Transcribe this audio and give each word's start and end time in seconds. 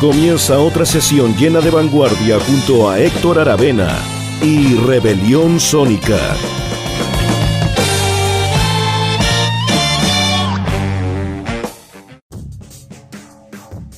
Comienza 0.00 0.60
otra 0.60 0.86
sesión 0.86 1.34
llena 1.34 1.60
de 1.60 1.70
vanguardia 1.70 2.38
junto 2.38 2.88
a 2.88 3.00
Héctor 3.00 3.40
Aravena 3.40 3.98
y 4.40 4.76
Rebelión 4.76 5.58
Sónica. 5.58 6.36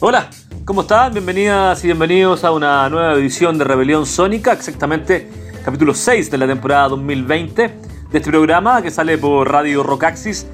Hola, 0.00 0.30
¿cómo 0.64 0.80
están? 0.80 1.12
Bienvenidas 1.12 1.84
y 1.84 1.88
bienvenidos 1.88 2.44
a 2.44 2.52
una 2.52 2.88
nueva 2.88 3.12
edición 3.12 3.58
de 3.58 3.64
Rebelión 3.64 4.06
Sónica, 4.06 4.54
exactamente 4.54 5.30
capítulo 5.62 5.92
6 5.92 6.30
de 6.30 6.38
la 6.38 6.46
temporada 6.46 6.88
2020 6.88 7.62
de 7.62 7.74
este 8.18 8.30
programa 8.30 8.80
que 8.80 8.90
sale 8.90 9.18
por 9.18 9.52
Radio 9.52 9.82
Rockaxis 9.82 10.46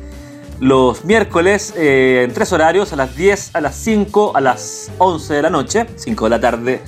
los 0.61 1.05
miércoles 1.05 1.75
eh, 1.77 2.23
en 2.25 2.33
tres 2.33 2.53
horarios, 2.53 2.93
a 2.93 2.97
las 2.97 3.17
10, 3.17 3.51
a 3.55 3.61
las 3.61 3.77
5, 3.77 4.37
a 4.37 4.41
las 4.41 4.91
11 4.99 5.35
de 5.35 5.43
la 5.43 5.51
noche, 5.51 5.87
5 5.97 6.25
de 6.25 6.31
la 6.31 6.41
tarde 6.41 6.81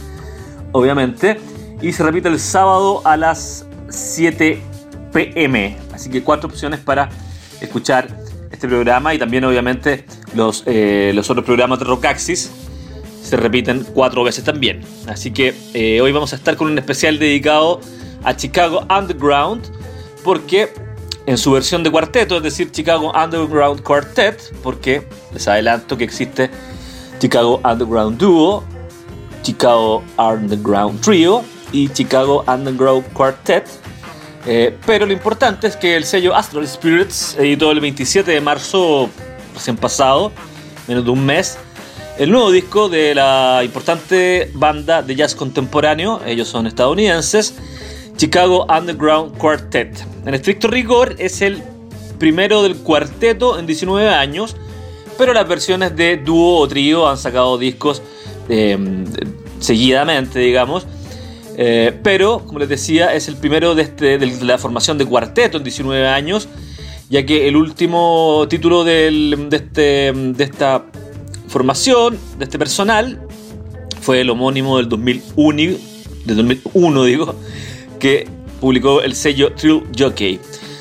obviamente, 0.72 1.38
y 1.80 1.92
se 1.92 2.02
repite 2.02 2.28
el 2.28 2.40
sábado 2.40 3.02
a 3.04 3.16
las 3.16 3.66
7 3.88 4.60
pm. 5.12 5.76
Así 5.92 6.10
que 6.10 6.22
cuatro 6.22 6.48
opciones 6.48 6.80
para 6.80 7.08
escuchar 7.60 8.08
este 8.50 8.68
programa 8.68 9.14
y 9.14 9.18
también 9.18 9.44
obviamente 9.44 10.04
los, 10.34 10.62
eh, 10.66 11.12
los 11.14 11.30
otros 11.30 11.44
programas 11.44 11.78
de 11.78 11.84
Rockaxis 11.84 12.50
se 13.22 13.36
repiten 13.36 13.84
cuatro 13.94 14.24
veces 14.24 14.44
también. 14.44 14.80
Así 15.06 15.30
que 15.30 15.54
eh, 15.74 16.00
hoy 16.00 16.12
vamos 16.12 16.32
a 16.32 16.36
estar 16.36 16.56
con 16.56 16.70
un 16.70 16.78
especial 16.78 17.18
dedicado 17.18 17.80
a 18.24 18.34
Chicago 18.36 18.86
Underground 18.90 19.62
porque 20.24 20.72
en 21.28 21.36
su 21.36 21.52
versión 21.52 21.82
de 21.82 21.90
cuarteto, 21.90 22.38
es 22.38 22.42
decir, 22.42 22.72
Chicago 22.72 23.12
Underground 23.12 23.82
Quartet, 23.82 24.50
porque 24.62 25.06
les 25.30 25.46
adelanto 25.46 25.94
que 25.94 26.04
existe 26.04 26.50
Chicago 27.18 27.60
Underground 27.62 28.16
Duo, 28.16 28.64
Chicago 29.42 30.02
Underground 30.16 31.02
Trio 31.02 31.44
y 31.70 31.90
Chicago 31.90 32.44
Underground 32.48 33.12
Quartet. 33.12 33.66
Eh, 34.46 34.74
pero 34.86 35.04
lo 35.04 35.12
importante 35.12 35.66
es 35.66 35.76
que 35.76 35.96
el 35.96 36.04
sello 36.04 36.34
Astral 36.34 36.66
Spirits 36.66 37.36
editó 37.38 37.72
el 37.72 37.80
27 37.80 38.30
de 38.30 38.40
marzo 38.40 39.10
recién 39.52 39.76
pasado, 39.76 40.32
menos 40.86 41.04
de 41.04 41.10
un 41.10 41.26
mes, 41.26 41.58
el 42.16 42.30
nuevo 42.30 42.50
disco 42.50 42.88
de 42.88 43.14
la 43.14 43.60
importante 43.62 44.50
banda 44.54 45.02
de 45.02 45.14
jazz 45.14 45.34
contemporáneo, 45.34 46.22
ellos 46.24 46.48
son 46.48 46.66
estadounidenses, 46.66 47.54
Chicago 48.18 48.66
Underground 48.68 49.38
Quartet. 49.38 50.04
En 50.26 50.34
estricto 50.34 50.66
rigor 50.66 51.14
es 51.18 51.40
el 51.40 51.62
primero 52.18 52.64
del 52.64 52.74
cuarteto 52.74 53.60
en 53.60 53.66
19 53.66 54.08
años, 54.10 54.56
pero 55.16 55.32
las 55.32 55.48
versiones 55.48 55.94
de 55.94 56.16
dúo 56.16 56.58
o 56.58 56.66
trío 56.66 57.08
han 57.08 57.16
sacado 57.16 57.56
discos 57.58 58.02
em, 58.48 59.04
seguidamente, 59.60 60.40
digamos. 60.40 60.84
Eh, 61.56 61.96
pero, 62.02 62.44
como 62.44 62.58
les 62.58 62.68
decía, 62.68 63.14
es 63.14 63.28
el 63.28 63.36
primero 63.36 63.76
de, 63.76 63.82
este, 63.82 64.18
de, 64.18 64.44
la 64.44 64.58
formación 64.58 64.98
de 64.98 65.06
cuarteto 65.06 65.58
en 65.58 65.62
19 65.62 66.08
años, 66.08 66.48
ya 67.08 67.24
que 67.24 67.46
el 67.46 67.54
último 67.54 68.46
título 68.50 68.82
de, 68.82 69.48
este, 69.52 70.12
de 70.12 70.44
esta 70.44 70.86
formación, 71.46 72.18
de 72.36 72.44
este 72.44 72.58
personal, 72.58 73.20
fue 74.00 74.22
el 74.22 74.30
homónimo 74.30 74.78
del 74.78 74.88
2001, 74.88 75.78
del 76.24 76.36
2001 76.36 77.04
digo, 77.04 77.34
que 77.98 78.28
publicó 78.60 79.02
el 79.02 79.14
sello 79.14 79.52
True 79.52 79.84
Jockey. 79.96 80.40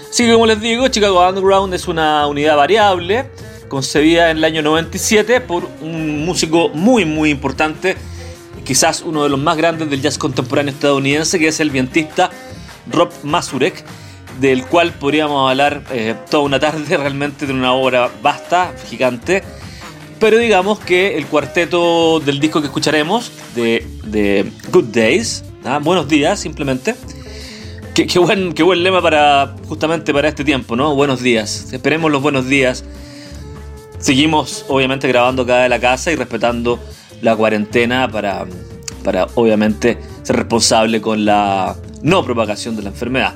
Así 0.10 0.26
que 0.26 0.34
como 0.34 0.48
les 0.48 0.60
digo, 0.60 0.88
Chicago 0.88 1.28
Underground 1.28 1.74
es 1.74 1.88
una 1.88 2.26
unidad 2.28 2.56
variable 2.56 3.30
concebida 3.68 4.32
en 4.32 4.38
el 4.38 4.44
año 4.44 4.62
97 4.62 5.42
por 5.42 5.70
un 5.82 6.26
músico 6.26 6.70
muy 6.70 7.06
muy 7.06 7.30
importante, 7.30 7.98
quizás 8.64 9.02
uno 9.02 9.24
de 9.24 9.30
los 9.30 9.40
más 9.40 9.58
grandes 9.58 9.90
del 9.90 10.02
jazz 10.02 10.18
contemporáneo 10.18 10.74
estadounidense, 10.74 11.38
que 11.38 11.50
es 11.50 11.60
el 11.60 11.70
vientista 11.70 12.32
Rob 12.90 13.12
Mazurek, 13.24 13.84
del 14.40 14.66
cual 14.66 14.94
podríamos 14.94 15.50
hablar 15.50 15.84
eh, 15.92 16.16
toda 16.30 16.44
una 16.44 16.60
tarde 16.60 16.98
realmente 16.98 17.46
de 17.46 17.54
una 17.54 17.74
obra 17.74 18.10
vasta, 18.22 18.74
gigante. 18.90 19.44
Pero 20.20 20.38
digamos 20.38 20.80
que 20.80 21.16
el 21.16 21.28
cuarteto 21.28 22.20
del 22.20 22.40
disco 22.40 22.60
que 22.60 22.68
escucharemos, 22.68 23.32
de 23.54 24.52
Good 24.72 24.86
Days, 24.86 25.44
¿ah? 25.68 25.80
buenos 25.80 26.08
días 26.08 26.40
simplemente, 26.40 26.96
Qué, 27.94 28.20
buen, 28.20 28.54
qué 28.54 28.62
buen 28.62 28.84
lema 28.84 29.02
para 29.02 29.56
justamente 29.68 30.14
para 30.14 30.28
este 30.28 30.44
tiempo, 30.44 30.76
¿no? 30.76 30.94
Buenos 30.94 31.20
días. 31.20 31.74
Esperemos 31.74 32.12
los 32.12 32.22
buenos 32.22 32.48
días. 32.48 32.84
Seguimos 33.98 34.66
obviamente 34.68 35.08
grabando 35.08 35.42
acá 35.42 35.64
de 35.64 35.70
la 35.70 35.80
casa 35.80 36.12
y 36.12 36.16
respetando 36.16 36.80
la 37.24 37.36
cuarentena 37.36 38.08
para, 38.08 38.46
para 39.04 39.26
obviamente 39.34 39.98
ser 40.22 40.36
responsable 40.36 41.02
con 41.02 41.26
la 41.26 41.76
no 42.04 42.24
propagación 42.24 42.76
de 42.76 42.84
la 42.84 42.90
enfermedad. 42.90 43.34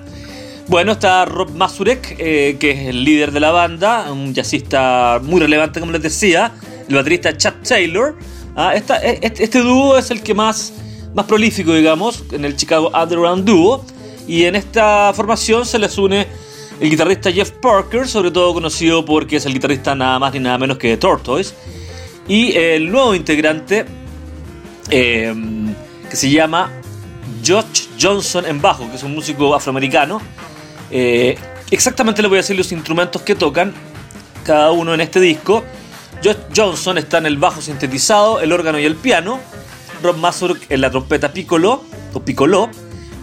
Bueno, 0.68 0.92
está 0.92 1.26
Rob 1.26 1.52
Mazurek, 1.56 2.16
eh, 2.20 2.58
que 2.60 2.72
es 2.72 2.88
el 2.88 3.04
líder 3.04 3.32
de 3.32 3.40
la 3.40 3.52
banda, 3.52 4.12
un 4.12 4.34
jazzista 4.34 5.20
muy 5.24 5.40
relevante, 5.42 5.80
como 5.80 5.92
les 5.92 6.04
decía, 6.04 6.52
el 6.88 6.96
baterista 6.96 7.36
Chad 7.36 7.56
Taylor. 7.68 8.16
Ah, 8.56 8.76
e, 8.76 8.78
este, 9.24 9.44
este, 9.44 9.60
dúo 9.60 9.98
es 9.98 10.12
el 10.12 10.22
que 10.22 10.34
más, 10.34 10.72
más 11.14 11.26
prolífico, 11.26 11.74
digamos, 11.74 12.24
en 12.32 12.46
el 12.46 12.56
Chicago 12.56 12.92
Underground 12.94 13.46
Duo. 13.46 13.86
Y 14.28 14.46
en 14.46 14.56
esta 14.56 15.12
formación 15.14 15.66
se 15.66 15.80
les 15.80 15.98
une 15.98 16.28
el 16.80 16.90
guitarrista 16.90 17.32
Jeff 17.32 17.52
Parker, 17.52 18.08
sobre 18.08 18.32
todo 18.32 18.54
conocido 18.54 19.04
porque 19.06 19.38
es 19.38 19.46
el 19.46 19.54
guitarrista 19.54 19.94
nada 19.94 20.18
más 20.20 20.34
ni 20.34 20.40
nada 20.40 20.58
menos 20.58 20.78
que 20.78 20.90
de 20.90 20.98
Tortoise. 20.98 21.54
Y 22.28 22.56
el 22.56 22.92
nuevo 22.92 23.14
integrante 23.14 23.86
eh, 24.90 25.34
que 26.10 26.16
se 26.16 26.30
llama 26.30 26.72
Josh 27.46 27.88
Johnson 28.00 28.46
en 28.46 28.62
bajo, 28.62 28.90
que 28.90 28.96
es 28.96 29.04
un 29.04 29.14
músico 29.14 29.54
afroamericano. 29.56 30.22
Eh, 30.92 31.38
exactamente 31.72 32.22
les 32.22 32.30
voy 32.30 32.38
a 32.38 32.42
decir 32.42 32.58
los 32.58 32.72
instrumentos 32.72 33.22
que 33.22 33.36
tocan 33.36 33.74
cada 34.44 34.72
uno 34.72 34.94
en 34.94 35.02
este 35.02 35.20
disco. 35.20 35.64
Josh 36.24 36.38
Johnson 36.56 36.98
está 36.98 37.18
en 37.18 37.26
el 37.26 37.38
bajo 37.38 37.62
sintetizado, 37.62 38.40
el 38.42 38.52
órgano 38.52 38.80
y 38.80 38.86
el 38.86 38.96
piano. 38.96 39.40
Rob 40.02 40.18
Mazurk 40.18 40.70
en 40.70 40.82
la 40.82 40.90
trompeta 40.90 41.32
piccolo 41.32 41.84
o 42.14 42.20
piccolo 42.22 42.70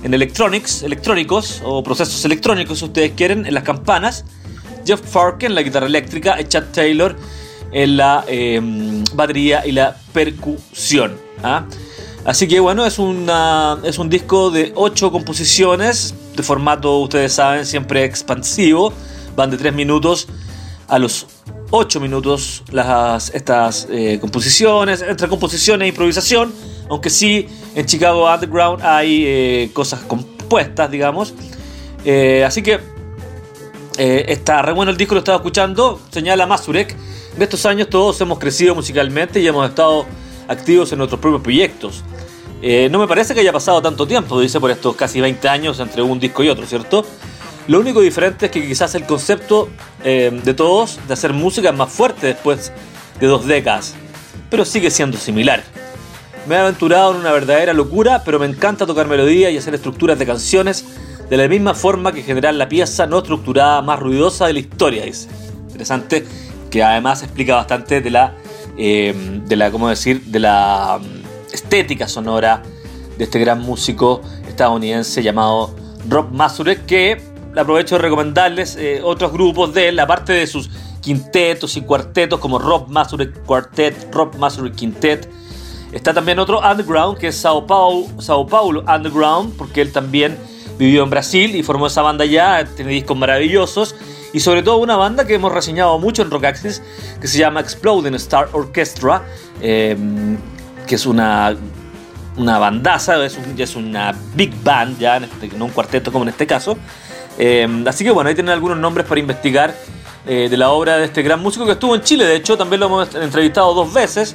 en 0.02 0.14
electronics, 0.14 0.82
electrónicos 0.82 1.60
o 1.64 1.82
procesos 1.82 2.24
electrónicos 2.24 2.78
si 2.78 2.84
ustedes 2.84 3.12
quieren, 3.12 3.46
en 3.46 3.54
las 3.54 3.64
campanas. 3.64 4.24
Jeff 4.86 5.00
Farke 5.00 5.46
en 5.46 5.54
la 5.54 5.62
guitarra 5.62 5.86
eléctrica 5.86 6.40
y 6.40 6.44
Chad 6.44 6.64
Taylor 6.72 7.16
en 7.72 7.96
la 7.96 8.24
em, 8.26 9.04
batería 9.14 9.66
y 9.66 9.72
la 9.72 9.96
percusión. 10.12 11.16
¿ah? 11.42 11.64
Así 12.24 12.48
que 12.48 12.60
bueno, 12.60 12.86
es, 12.86 12.98
una, 12.98 13.78
es 13.84 13.98
un 13.98 14.08
disco 14.08 14.50
de 14.50 14.72
8 14.74 15.10
composiciones, 15.12 16.14
de 16.36 16.42
formato, 16.42 16.98
ustedes 17.00 17.32
saben, 17.32 17.66
siempre 17.66 18.04
expansivo. 18.04 18.92
Van 19.36 19.50
de 19.50 19.56
3 19.56 19.72
minutos 19.72 20.26
a 20.88 20.98
los 20.98 21.26
8 21.70 22.00
minutos 22.00 22.62
las, 22.72 23.34
estas 23.34 23.86
eh, 23.90 24.18
composiciones, 24.20 25.02
entre 25.02 25.28
composición 25.28 25.82
e 25.82 25.88
improvisación, 25.88 26.52
aunque 26.88 27.10
sí 27.10 27.46
en 27.74 27.84
Chicago 27.84 28.32
Underground 28.32 28.82
hay 28.82 29.24
eh, 29.26 29.70
cosas 29.72 30.00
compuestas, 30.00 30.90
digamos. 30.90 31.34
Eh, 32.04 32.44
así 32.46 32.62
que 32.62 32.80
está 33.98 34.62
re 34.62 34.72
bueno 34.72 34.92
el 34.92 34.96
disco, 34.96 35.14
lo 35.14 35.18
estaba 35.18 35.38
escuchando, 35.38 36.00
señala 36.10 36.46
Mazurek. 36.46 36.94
En 37.34 37.42
estos 37.42 37.66
años 37.66 37.88
todos 37.90 38.20
hemos 38.20 38.38
crecido 38.38 38.74
musicalmente 38.74 39.40
y 39.40 39.46
hemos 39.46 39.68
estado 39.68 40.06
activos 40.46 40.92
en 40.92 40.98
nuestros 40.98 41.20
propios 41.20 41.42
proyectos. 41.42 42.04
no 42.62 42.98
me 43.00 43.08
parece 43.08 43.34
que 43.34 43.40
haya 43.40 43.52
pasado 43.52 43.82
tanto 43.82 44.06
tiempo, 44.06 44.40
dice, 44.40 44.60
por 44.60 44.70
estos 44.70 44.94
casi 44.94 45.20
20 45.20 45.48
años 45.48 45.80
entre 45.80 46.02
un 46.02 46.20
disco 46.20 46.44
y 46.44 46.48
otro, 46.48 46.64
¿cierto? 46.64 47.04
Lo 47.68 47.78
único 47.80 48.00
diferente 48.00 48.46
es 48.46 48.52
que 48.52 48.66
quizás 48.66 48.94
el 48.94 49.04
concepto 49.04 49.68
eh, 50.02 50.40
de 50.42 50.54
todos 50.54 50.98
de 51.06 51.12
hacer 51.12 51.34
música 51.34 51.68
es 51.68 51.76
más 51.76 51.92
fuerte 51.92 52.28
después 52.28 52.72
de 53.20 53.26
dos 53.26 53.46
décadas, 53.46 53.94
pero 54.48 54.64
sigue 54.64 54.90
siendo 54.90 55.18
similar. 55.18 55.62
Me 56.48 56.54
he 56.54 56.58
aventurado 56.58 57.12
en 57.12 57.18
una 57.18 57.30
verdadera 57.30 57.74
locura, 57.74 58.22
pero 58.24 58.38
me 58.38 58.46
encanta 58.46 58.86
tocar 58.86 59.06
melodías 59.06 59.52
y 59.52 59.58
hacer 59.58 59.74
estructuras 59.74 60.18
de 60.18 60.24
canciones 60.24 60.86
de 61.28 61.36
la 61.36 61.46
misma 61.46 61.74
forma 61.74 62.12
que 62.12 62.22
generar 62.22 62.54
la 62.54 62.70
pieza 62.70 63.06
no 63.06 63.18
estructurada 63.18 63.82
más 63.82 64.00
ruidosa 64.00 64.46
de 64.46 64.54
la 64.54 64.60
historia, 64.60 65.04
dice. 65.04 65.28
Interesante 65.68 66.24
que 66.70 66.82
además 66.82 67.22
explica 67.22 67.54
bastante 67.54 68.00
de 68.00 68.10
la, 68.10 68.34
eh, 68.78 69.14
de 69.44 69.56
la, 69.56 69.70
¿cómo 69.70 69.90
decir?, 69.90 70.22
de 70.22 70.38
la 70.38 70.98
mm, 71.02 71.52
estética 71.54 72.08
sonora 72.08 72.62
de 73.18 73.24
este 73.24 73.38
gran 73.38 73.60
músico 73.60 74.22
estadounidense 74.48 75.22
llamado 75.22 75.74
Rob 76.08 76.32
Mazurek, 76.32 76.86
que 76.86 77.27
aprovecho 77.56 77.96
de 77.96 78.02
recomendarles 78.02 78.76
eh, 78.76 79.00
otros 79.02 79.32
grupos 79.32 79.74
de 79.74 79.88
él, 79.88 79.98
aparte 79.98 80.32
de 80.32 80.46
sus 80.46 80.70
quintetos 81.00 81.76
y 81.76 81.82
cuartetos 81.82 82.40
como 82.40 82.58
Rob 82.58 82.88
Mazurek 82.88 83.44
Quartet, 83.44 84.12
Rob 84.12 84.36
Mazurek 84.36 84.74
Quintet. 84.74 85.28
Está 85.92 86.12
también 86.12 86.38
otro 86.38 86.60
underground 86.60 87.16
que 87.18 87.28
es 87.28 87.36
Sao 87.36 87.66
Paulo, 87.66 88.06
Sao 88.20 88.46
Paulo 88.46 88.84
Underground, 88.86 89.56
porque 89.56 89.80
él 89.80 89.90
también 89.90 90.36
vivió 90.78 91.02
en 91.02 91.10
Brasil 91.10 91.56
y 91.56 91.62
formó 91.62 91.86
esa 91.86 92.02
banda 92.02 92.24
ya, 92.24 92.64
tiene 92.76 92.92
discos 92.92 93.16
maravillosos 93.16 93.94
y 94.32 94.40
sobre 94.40 94.62
todo 94.62 94.76
una 94.76 94.96
banda 94.96 95.26
que 95.26 95.34
hemos 95.34 95.52
reseñado 95.52 95.98
mucho 95.98 96.22
en 96.22 96.30
Rock 96.30 96.44
Axis 96.44 96.82
que 97.20 97.26
se 97.26 97.38
llama 97.38 97.60
Exploding 97.60 98.14
Star 98.14 98.48
Orchestra, 98.52 99.22
em, 99.60 100.36
que 100.86 100.94
es 100.94 101.06
una, 101.06 101.56
una 102.36 102.58
bandaza, 102.58 103.24
es, 103.24 103.38
es, 103.56 103.76
una 103.76 104.14
big 104.34 104.52
band 104.62 104.98
ya, 104.98 105.16
este, 105.16 105.48
no 105.56 105.66
un 105.66 105.70
cuarteto 105.70 106.12
como 106.12 106.24
en 106.24 106.30
este 106.30 106.46
caso. 106.46 106.76
Em, 107.38 107.86
así 107.86 108.04
que 108.04 108.10
bueno, 108.10 108.28
ahí 108.28 108.34
tienen 108.34 108.52
algunos 108.52 108.76
nombres 108.76 109.06
para 109.06 109.20
investigar 109.20 109.74
eh, 110.26 110.48
de 110.50 110.56
la 110.56 110.70
obra 110.70 110.98
de 110.98 111.04
este 111.04 111.22
gran 111.22 111.40
músico 111.40 111.64
que 111.64 111.72
estuvo 111.72 111.94
en 111.94 112.02
Chile, 112.02 112.26
de 112.26 112.36
hecho 112.36 112.58
también 112.58 112.80
lo 112.80 112.86
hemos 112.86 113.14
entrevistado 113.14 113.72
dos 113.72 113.92
veces. 113.92 114.34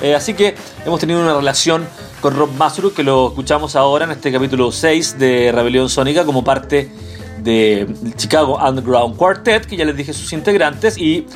Eh, 0.00 0.14
así 0.14 0.34
que 0.34 0.54
hemos 0.84 1.00
tenido 1.00 1.20
una 1.20 1.34
relación 1.34 1.86
con 2.20 2.36
Rob 2.36 2.50
Masuru 2.56 2.92
que 2.92 3.02
lo 3.02 3.28
escuchamos 3.28 3.76
ahora 3.76 4.04
en 4.04 4.12
este 4.12 4.32
capítulo 4.32 4.72
6 4.72 5.18
de 5.18 5.52
Rebelión 5.52 5.88
Sónica 5.88 6.24
como 6.24 6.42
parte 6.42 6.90
del 7.38 8.14
Chicago 8.16 8.58
Underground 8.58 9.16
Quartet, 9.16 9.66
que 9.66 9.76
ya 9.76 9.84
les 9.84 9.96
dije 9.96 10.12
sus 10.12 10.32
integrantes, 10.32 10.96
y 10.96 11.26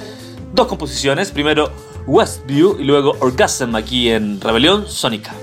dos 0.53 0.67
composiciones, 0.67 1.31
primero 1.31 1.71
Westview 2.07 2.77
y 2.79 2.85
luego 2.85 3.15
Orgasm 3.21 3.77
aquí 3.77 4.11
en 4.11 4.41
Rebelión 4.41 4.89
Sónica. 4.89 5.35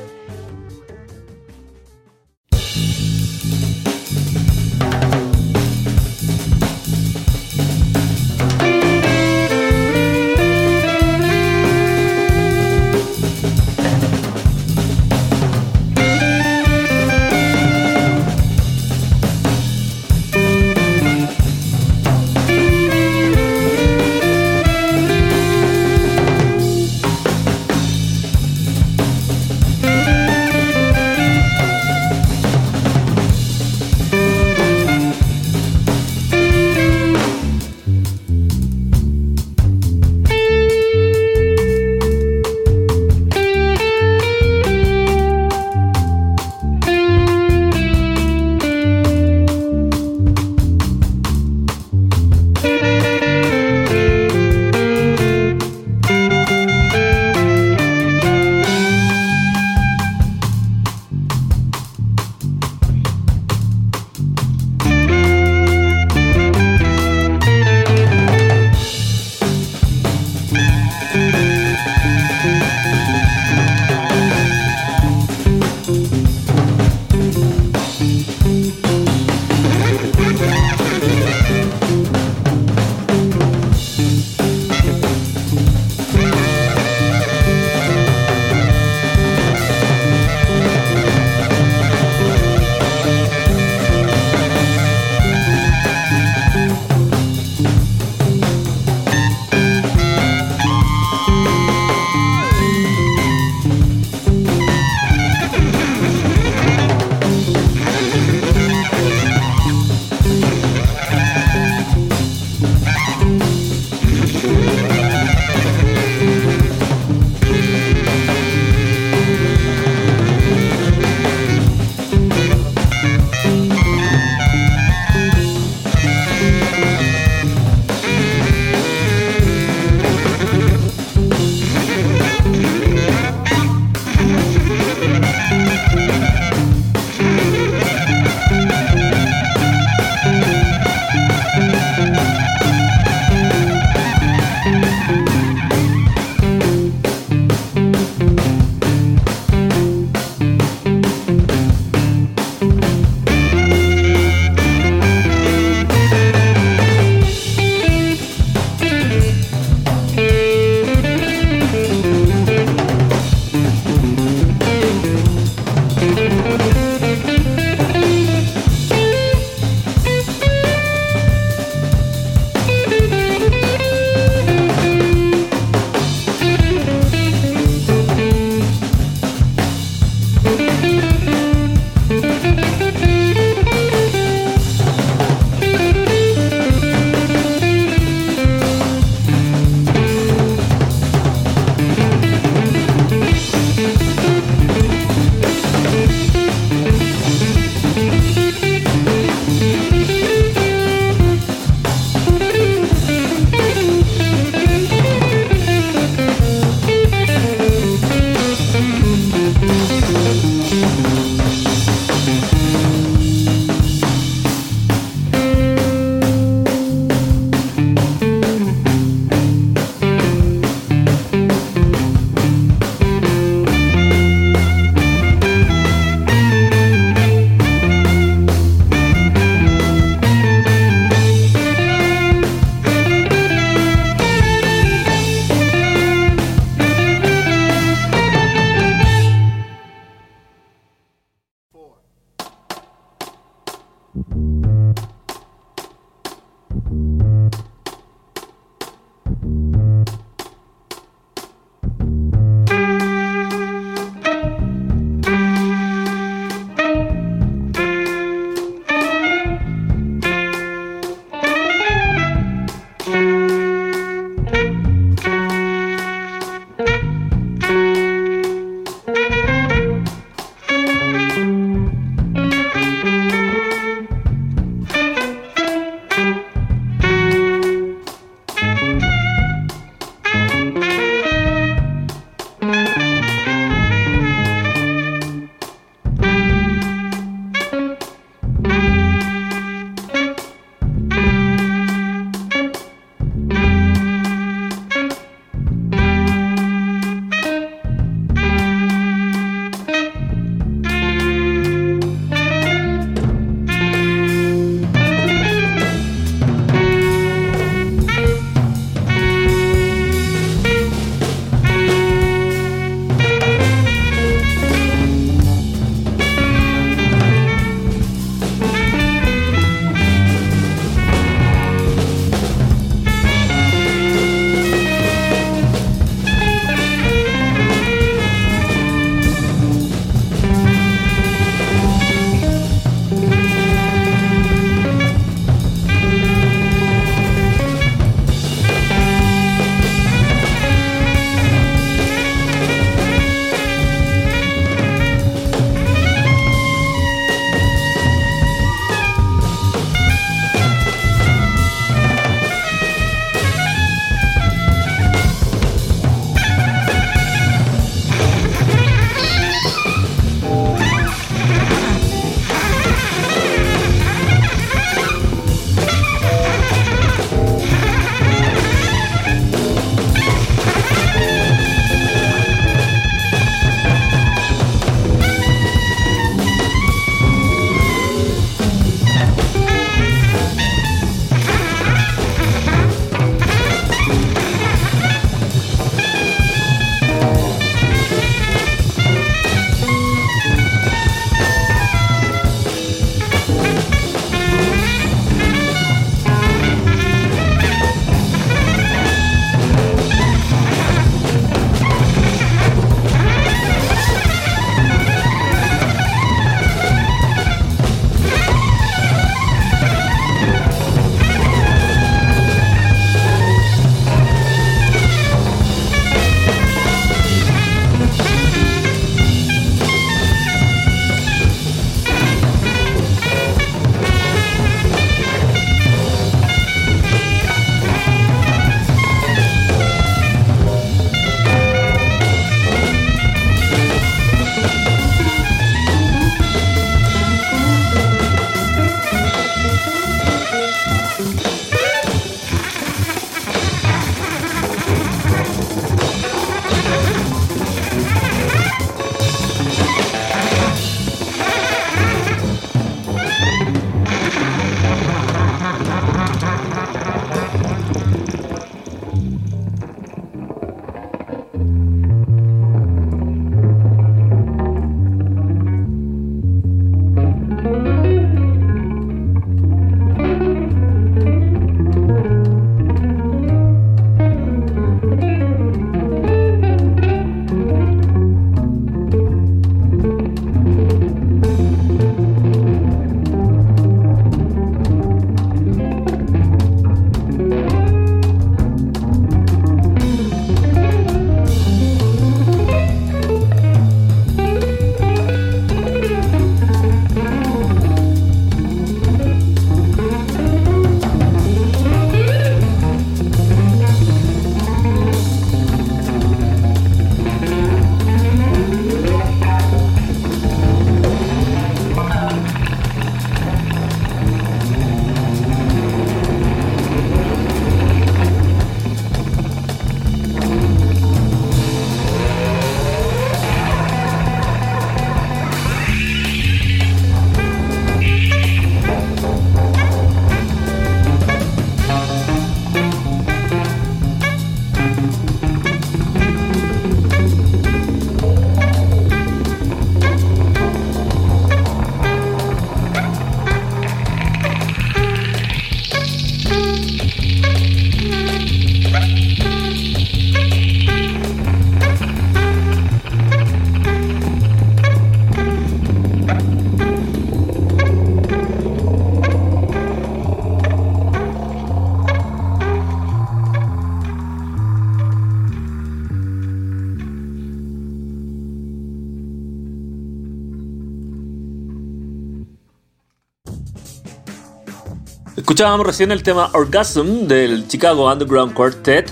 Escuchábamos 575.55 575.87
recién 575.87 576.11
el 576.11 576.21
tema 576.21 576.49
Orgasm 576.51 577.27
del 577.27 577.65
Chicago 577.69 578.11
Underground 578.11 578.53
Quartet 578.53 579.09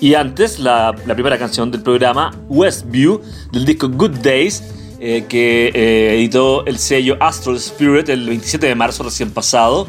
y 0.00 0.14
antes 0.14 0.58
la, 0.58 0.92
primera 0.92 1.38
canción 1.38 1.70
del 1.70 1.80
programa 1.80 2.34
Westview 2.48 3.22
del 3.52 3.64
disco 3.64 3.88
Good 3.88 4.18
Days 4.18 4.64
eh, 4.98 5.26
que 5.28 5.70
eh, 5.72 6.16
editó 6.16 6.66
el 6.66 6.78
sello 6.78 7.16
Astral 7.20 7.54
Spirit 7.58 8.08
el 8.08 8.26
27 8.26 8.66
de 8.66 8.74
marzo 8.74 9.04
recién 9.04 9.30
pasado 9.30 9.86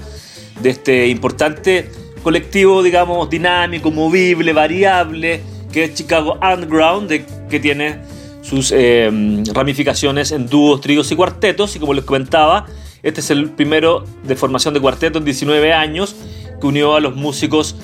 de 0.62 0.70
este 0.70 1.08
importante 1.08 1.90
colectivo 2.22 2.84
digamos 2.84 3.28
dinámico, 3.28 3.90
movible, 3.90 4.54
variable 4.54 5.42
que 5.74 5.86
es 5.86 5.96
Chicago 5.96 6.38
Underground 6.44 7.10
de, 7.10 7.26
que 7.50 7.60
tiene 7.60 8.04
sus 8.44 8.72
eh, 8.72 9.10
ramificaciones 9.52 10.32
en 10.32 10.48
dúos, 10.48 10.80
tríos 10.80 11.12
y 11.12 11.16
cuartetos 11.16 11.76
y 11.76 11.80
como 11.80 11.96
les 11.96 12.06
comentaba 12.06 12.68
este 13.08 13.22
es 13.22 13.32
el 13.32 13.50
primero 13.52 14.04
de 14.24 14.36
formación 14.36 14.74
de 14.74 14.82
cuarteto 14.82 15.20
en 15.20 15.24
19 15.24 15.74
años 15.74 16.14
que 16.60 16.68
unió 16.68 16.94
a 16.94 17.00
los 17.00 17.16
músicos 17.16 17.78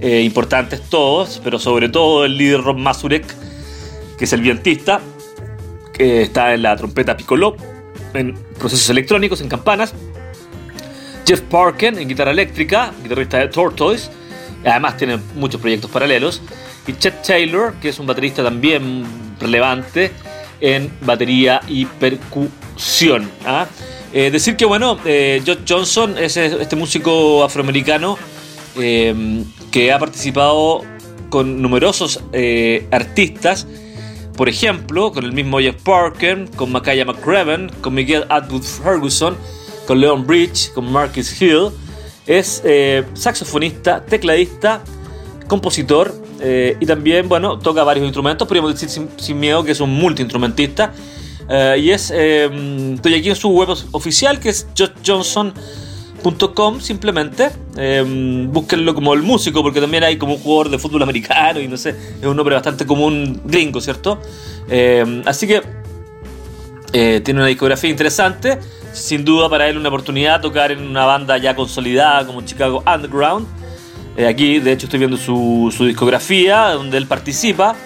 eh, 0.00 0.22
importantes 0.22 0.80
todos, 0.88 1.42
pero 1.44 1.58
sobre 1.58 1.90
todo 1.90 2.24
el 2.24 2.38
líder 2.38 2.62
Rob 2.62 2.78
Mazurek, 2.78 3.26
que 4.16 4.24
es 4.24 4.32
el 4.32 4.40
vientista, 4.40 5.02
que 5.92 6.22
está 6.22 6.54
en 6.54 6.62
la 6.62 6.74
trompeta 6.74 7.18
piccolo, 7.18 7.54
en 8.14 8.34
procesos 8.58 8.88
electrónicos, 8.88 9.42
en 9.42 9.50
campanas. 9.50 9.92
Jeff 11.26 11.42
Parken 11.42 11.98
en 11.98 12.08
guitarra 12.08 12.30
eléctrica, 12.30 12.92
guitarrista 13.02 13.40
de 13.40 13.48
Tortoise, 13.48 14.10
además 14.64 14.96
tiene 14.96 15.18
muchos 15.34 15.60
proyectos 15.60 15.90
paralelos. 15.90 16.40
Y 16.86 16.94
Chet 16.94 17.22
Taylor, 17.22 17.74
que 17.74 17.90
es 17.90 17.98
un 17.98 18.06
baterista 18.06 18.42
también 18.42 19.04
relevante 19.38 20.12
en 20.62 20.90
batería 21.02 21.60
y 21.68 21.84
percusión. 21.84 23.30
¿ah? 23.44 23.66
Eh, 24.14 24.30
decir 24.30 24.56
que, 24.56 24.66
bueno, 24.66 24.98
eh, 25.06 25.42
Josh 25.46 25.60
Johnson 25.66 26.18
es 26.18 26.36
este 26.36 26.76
músico 26.76 27.42
afroamericano 27.42 28.18
eh, 28.76 29.42
que 29.70 29.90
ha 29.90 29.98
participado 29.98 30.82
con 31.30 31.62
numerosos 31.62 32.22
artistas, 32.90 33.66
por 34.36 34.50
ejemplo, 34.50 35.12
con 35.12 35.24
el 35.24 35.32
mismo 35.32 35.60
Jeff 35.60 35.82
Parker, 35.82 36.50
con 36.56 36.72
Makaya 36.72 37.06
McCraven, 37.06 37.70
con 37.80 37.94
Miguel 37.94 38.26
Atwood 38.28 38.62
Ferguson, 38.62 39.34
con 39.86 39.98
Leon 39.98 40.26
Bridge, 40.26 40.70
con 40.74 40.92
Marcus 40.92 41.40
Hill. 41.40 41.70
Es 42.26 42.62
saxofonista, 43.14 44.04
tecladista, 44.04 44.82
compositor 45.48 46.14
y 46.78 46.84
también, 46.84 47.30
bueno, 47.30 47.58
toca 47.58 47.82
varios 47.82 48.04
instrumentos. 48.04 48.46
Podríamos 48.46 48.74
decir 48.74 48.90
sin, 48.90 49.08
sin 49.16 49.40
miedo 49.40 49.64
que 49.64 49.72
es 49.72 49.80
un 49.80 49.90
multiinstrumentista 49.90 50.92
eh, 51.54 51.78
y 51.80 51.90
es, 51.90 52.10
em, 52.10 52.94
estoy 52.94 53.14
aquí 53.14 53.28
en 53.28 53.36
su 53.36 53.50
web 53.50 53.68
oficial 53.90 54.40
que 54.40 54.48
es 54.48 54.66
joshjohnson.com 54.74 56.80
simplemente. 56.80 57.50
Eh, 57.76 58.48
búsquenlo 58.50 58.94
como 58.94 59.12
el 59.12 59.22
músico 59.22 59.62
porque 59.62 59.78
también 59.78 60.02
hay 60.02 60.16
como 60.16 60.36
un 60.36 60.40
jugador 60.40 60.70
de 60.70 60.78
fútbol 60.78 61.02
americano 61.02 61.60
y 61.60 61.68
no 61.68 61.76
sé, 61.76 61.90
es 61.90 62.26
un 62.26 62.38
nombre 62.38 62.54
bastante 62.54 62.86
común 62.86 63.42
gringo, 63.44 63.82
¿cierto? 63.82 64.18
Em, 64.66 65.20
así 65.26 65.46
que 65.46 65.60
eh, 66.94 67.20
tiene 67.22 67.40
una 67.40 67.48
discografía 67.48 67.90
interesante. 67.90 68.58
Sin 68.94 69.22
duda 69.22 69.50
para 69.50 69.68
él 69.68 69.76
una 69.76 69.90
oportunidad 69.90 70.40
tocar 70.40 70.72
en 70.72 70.80
una 70.80 71.04
banda 71.04 71.36
ya 71.36 71.54
consolidada 71.54 72.26
como 72.26 72.40
Chicago 72.42 72.82
Underground. 72.86 73.46
aquí 74.26 74.58
de 74.58 74.72
hecho 74.72 74.86
estoy 74.86 75.00
viendo 75.00 75.18
su, 75.18 75.70
su 75.76 75.84
discografía 75.84 76.70
donde 76.70 76.96
él 76.96 77.06
participa. 77.06 77.76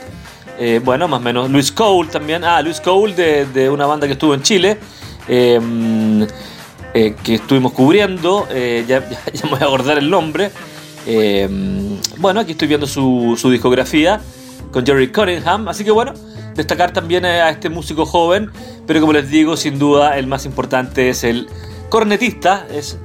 Eh, 0.59 0.81
bueno, 0.83 1.09
más 1.09 1.21
o 1.21 1.23
menos. 1.23 1.51
Luis 1.51 1.73
Cole 1.73 2.09
también. 2.09 2.45
Ah, 2.45 2.63
Luis 2.63 2.81
Cole 2.81 3.15
de, 3.15 3.71
una 3.71 3.87
banda 3.87 4.07
que 4.07 4.15
estuvo 4.15 4.35
en 4.35 4.43
Chile. 4.43 4.79
Em, 5.29 6.27
eh, 6.95 7.15
que 7.23 7.35
estuvimos 7.37 7.73
cubriendo. 7.73 8.47
Eh, 8.51 8.85
ya, 8.87 9.09
ya, 9.33 9.45
me 9.45 9.51
voy 9.51 9.61
a 9.61 9.65
acordar 9.65 9.99
el 9.99 10.09
nombre. 10.09 10.51
Em, 11.07 11.99
bueno, 12.19 12.41
aquí 12.41 12.53
estoy 12.53 12.69
viendo 12.69 12.87
su, 12.87 13.37
discografía 13.51 14.21
con 14.73 14.87
Jerry 14.87 15.13
Cunningham. 15.13 15.69
Así 15.69 15.85
que 15.85 15.91
bueno, 15.91 16.15
destacar 16.55 16.93
también 16.93 17.25
a 17.25 17.51
este 17.51 17.69
músico 17.69 18.07
joven. 18.07 18.51
Pero 18.87 19.01
como 19.01 19.13
les 19.13 19.29
digo, 19.29 19.57
sin 19.57 19.79
duda 19.79 20.17
el 20.19 20.27
más 20.27 20.47
importante 20.47 21.11
es 21.11 21.25
el 21.25 21.49
cornetista. 21.91 22.67
Es, 22.73 22.99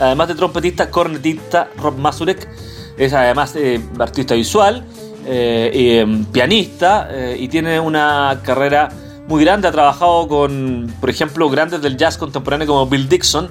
además 0.00 0.28
de 0.28 0.34
trompetista, 0.34 0.90
cornetista 0.90 1.70
Rob 1.76 1.98
Mazurek. 1.98 2.48
Es 2.96 3.12
además 3.12 3.54
artista 3.98 4.34
visual 4.34 4.82
eh, 5.28 5.98
em, 6.00 6.24
pianista 6.26 7.08
eh, 7.10 7.36
y 7.38 7.48
tiene 7.48 7.80
una 7.80 8.40
carrera 8.44 8.88
muy 9.26 9.44
grande. 9.44 9.66
Ha 9.66 9.72
trabajado 9.72 10.28
con, 10.28 10.92
por 11.00 11.10
ejemplo, 11.10 11.50
grandes 11.50 11.82
del 11.82 11.96
jazz 11.96 12.16
contemporáneo 12.16 12.68
como 12.68 12.86
Bill 12.86 13.08
Dixon, 13.08 13.50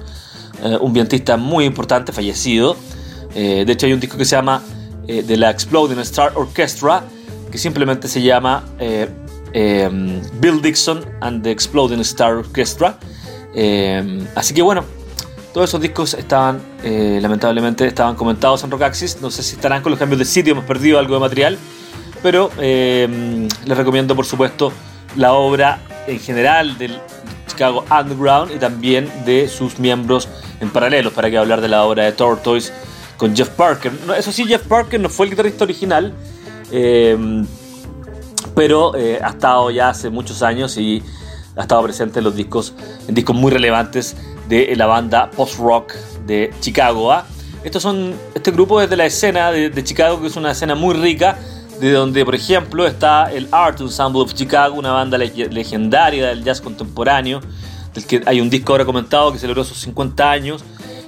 eh, 0.63 0.77
un 0.79 0.93
pianista 0.93 1.35
muy 1.35 1.65
importante, 1.65 2.13
fallecido. 2.13 2.77
de 3.33 3.69
hecho, 3.69 3.85
hay 3.85 3.91
un 3.91 3.99
disco 3.99 4.17
que 4.17 4.23
se 4.23 4.37
llama 4.37 4.61
de 5.05 5.37
la 5.37 5.49
Exploding 5.49 5.99
Star 5.99 6.31
Orchestra, 6.35 7.03
que 7.51 7.57
simplemente 7.57 8.07
se 8.07 8.21
llama 8.21 8.63
em, 9.51 10.21
Bill 10.39 10.61
Dixon 10.61 11.03
and 11.19 11.43
the 11.43 11.51
Exploding 11.51 11.99
Star 11.99 12.35
Orchestra. 12.35 12.97
Em, 13.53 14.25
así 14.35 14.53
que 14.53 14.61
bueno, 14.61 14.85
todos 15.55 15.69
esos 15.69 15.79
discos 15.79 16.13
estaban, 16.15 16.61
eh, 16.83 17.17
lamentablemente, 17.21 17.87
estaban 17.87 18.15
comentados 18.15 18.61
en 18.65 18.71
Rockaxis. 18.71 19.21
No 19.21 19.31
sé 19.31 19.41
si 19.41 19.55
estarán 19.55 19.81
con 19.81 19.89
los 19.89 19.97
cambios 19.97 20.19
de 20.19 20.25
sitio, 20.25 20.51
hemos 20.51 20.65
perdido 20.65 20.99
algo 20.99 21.13
de 21.13 21.21
material. 21.21 21.57
Pero 22.21 22.51
eh, 22.57 23.47
les 23.63 23.77
recomiendo, 23.77 24.17
por 24.17 24.25
supuesto, 24.25 24.73
la 25.15 25.31
obra 25.31 25.79
en 26.07 26.19
general 26.19 26.77
del 26.77 26.99
Chicago 27.47 27.85
Underground 27.89 28.51
y 28.53 28.59
también 28.59 29.09
de 29.23 29.47
sus 29.47 29.79
miembros 29.79 30.27
en 30.59 30.69
paralelo, 30.71 31.11
para 31.13 31.29
que 31.29 31.37
hablar 31.37 31.61
de 31.61 31.69
la 31.69 31.85
obra 31.85 32.03
de 32.03 32.11
Tortoise 32.11 32.73
con 33.15 33.33
Jeff 33.33 33.47
Parker. 33.51 33.93
Eso 34.17 34.33
sí, 34.33 34.43
Jeff 34.45 34.67
Parker 34.67 34.99
no 34.99 35.07
fue 35.07 35.27
el 35.27 35.29
guitarrista 35.29 35.63
original, 35.63 36.13
eh, 36.69 37.45
pero 38.53 38.91
ha 38.93 39.29
estado 39.29 39.71
ya 39.71 39.87
hace 39.87 40.09
muchos 40.09 40.43
años 40.43 40.75
y 40.75 41.01
ha 41.55 41.61
estado 41.61 41.81
presente 41.81 42.19
en 42.19 42.25
los 42.25 42.35
discos, 42.35 42.73
en 43.07 43.15
discos 43.15 43.37
muy 43.37 43.53
relevantes 43.53 44.17
de 44.47 44.75
la 44.75 44.85
banda 44.85 45.29
post-rock 45.31 45.93
de 46.25 46.53
Chicago. 46.59 47.11
¿ah? 47.11 47.25
Estos 47.63 47.81
son, 47.81 48.13
este 48.33 48.51
grupo 48.51 48.81
es 48.81 48.89
de 48.89 48.97
la 48.97 49.05
escena 49.05 49.51
de, 49.51 49.83
Chicago, 49.83 50.21
que 50.21 50.27
es 50.27 50.35
una 50.35 50.51
escena 50.51 50.75
muy 50.75 50.93
rica, 50.93 51.37
de 51.79 51.91
donde, 51.91 52.23
por 52.23 52.35
ejemplo, 52.35 52.85
está 52.85 53.31
el 53.31 53.47
Art 53.51 53.81
Ensemble 53.81 54.21
of 54.21 54.33
Chicago, 54.33 54.75
una 54.75 54.91
banda 54.91 55.17
legendaria 55.17 56.27
del 56.27 56.43
jazz 56.43 56.61
contemporáneo, 56.61 57.41
del 57.93 58.05
que 58.05 58.21
hay 58.25 58.39
un 58.39 58.49
disco 58.49 58.73
ahora 58.73 58.85
comentado 58.85 59.31
que 59.33 59.39
celebró 59.39 59.63
sus 59.63 59.79
50 59.79 60.31
años, 60.31 60.63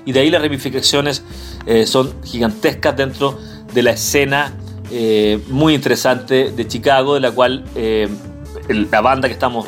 y 0.05 0.11
de 0.13 0.21
ahí 0.21 0.29
las 0.29 0.41
ramificaciones 0.41 1.23
eh, 1.65 1.85
son 1.85 2.13
gigantescas 2.23 2.95
dentro 2.95 3.37
de 3.73 3.83
la 3.83 3.91
escena 3.91 4.53
eh, 4.89 5.39
muy 5.49 5.73
interesante 5.73 6.51
de 6.51 6.67
Chicago, 6.67 7.15
de 7.15 7.19
la 7.19 7.31
cual 7.31 7.65
eh, 7.75 8.07
la 8.67 9.01
banda 9.01 9.27
que 9.27 9.33
estamos 9.33 9.67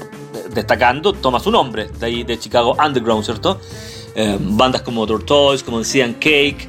destacando 0.54 1.14
toma 1.14 1.40
su 1.40 1.52
nombre, 1.52 1.90
de 2.00 2.06
ahí 2.06 2.24
de 2.24 2.38
Chicago 2.38 2.76
Underground, 2.84 3.24
¿cierto? 3.24 3.60
Eh, 4.16 4.38
bandas 4.40 4.82
como 4.82 5.06
Tortoise, 5.06 5.64
como 5.64 5.80
decían 5.80 6.14
Cake, 6.14 6.68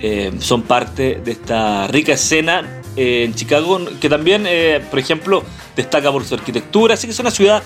eh, 0.00 0.32
son 0.38 0.62
parte 0.62 1.20
de 1.24 1.32
esta 1.32 1.86
rica 1.88 2.12
escena 2.12 2.82
eh, 2.96 3.24
en 3.24 3.34
Chicago, 3.34 3.80
que 4.00 4.08
también, 4.08 4.46
por 4.90 4.98
ejemplo, 4.98 5.42
destaca 5.74 6.12
por 6.12 6.24
su 6.24 6.34
arquitectura, 6.34 6.94
así 6.94 7.06
que 7.06 7.12
es 7.12 7.20
una 7.20 7.30
ciudad 7.30 7.62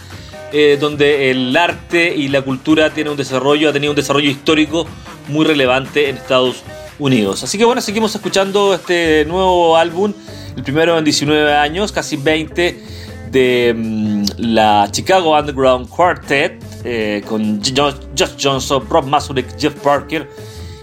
donde 0.81 1.31
el 1.31 1.57
arte 1.57 2.14
y 2.14 2.28
la 2.28 2.42
cultura 2.42 2.90
tiene 2.90 3.09
un 3.09 3.16
desarrollo, 3.16 3.70
ha 3.70 3.72
tenido 3.72 3.92
un 3.92 3.96
desarrollo 3.96 4.28
histórico 4.28 4.87
muy 5.28 5.46
relevante 5.46 6.11
en 6.11 6.18
Estados 6.18 6.62
Unidos. 6.98 7.42
Así 7.42 7.57
que 7.57 7.64
bueno, 7.64 7.81
seguimos 7.81 8.14
escuchando 8.14 8.74
este 8.74 9.24
nuevo 9.24 9.78
álbum, 9.78 10.12
el 10.55 10.62
primero 10.62 10.98
en 10.98 11.05
19 11.05 11.55
años, 11.55 11.90
casi 11.90 12.18
20 12.18 12.83
de 13.33 13.75
mm, 13.75 14.25
la 14.38 14.88
Chicago 14.92 15.37
Underground 15.37 15.88
Quartet 15.88 16.62
eh, 16.85 17.23
con 17.27 17.61
Josh 17.62 17.95
Johnson, 18.40 18.85
Rob 18.88 19.07
Mazurek, 19.07 19.59
Jeff 19.59 19.75
Parker 19.83 20.29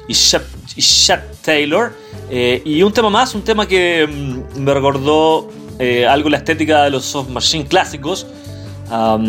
y 0.07 0.13
Shep, 0.13 1.41
Taylor. 1.41 1.93
Eh, 2.29 2.61
y 2.65 2.81
un 2.81 2.91
tema 2.91 3.09
más, 3.09 3.35
un 3.35 3.43
tema 3.43 3.67
que 3.67 4.07
mm, 4.07 4.59
me 4.59 4.73
recordó 4.73 5.49
eh, 5.77 6.07
algo 6.07 6.29
la 6.29 6.37
estética 6.37 6.83
de 6.83 6.89
los 6.89 7.05
soft 7.05 7.29
machine 7.29 7.65
clásicos, 7.65 8.25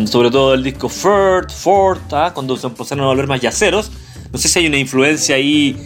sobre 0.05 0.31
todo 0.31 0.55
el 0.55 0.63
disco 0.63 0.89
Ford, 0.89 1.51
Ford, 1.51 1.99
¿ah? 2.13 2.31
cuando 2.33 2.57
se 2.57 2.65
empezaron 2.65 3.03
a 3.03 3.07
volver 3.07 3.27
más 3.27 3.39
yaceros. 3.39 3.91
No 4.31 4.39
sé 4.39 4.47
si 4.47 4.57
hay 4.57 4.65
una 4.65 4.77
influencia 4.77 5.35
ahí 5.35 5.77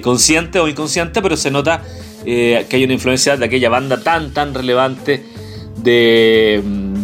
consciente 0.00 0.60
o 0.60 0.68
inconsciente, 0.68 1.20
pero 1.20 1.36
se 1.36 1.50
nota 1.50 1.82
que 2.24 2.68
hay 2.70 2.84
una 2.84 2.92
influencia 2.92 3.36
de 3.36 3.44
aquella 3.44 3.68
banda 3.68 4.00
tan, 4.00 4.32
tan 4.32 4.54
relevante 4.54 5.24
de, 5.82 6.62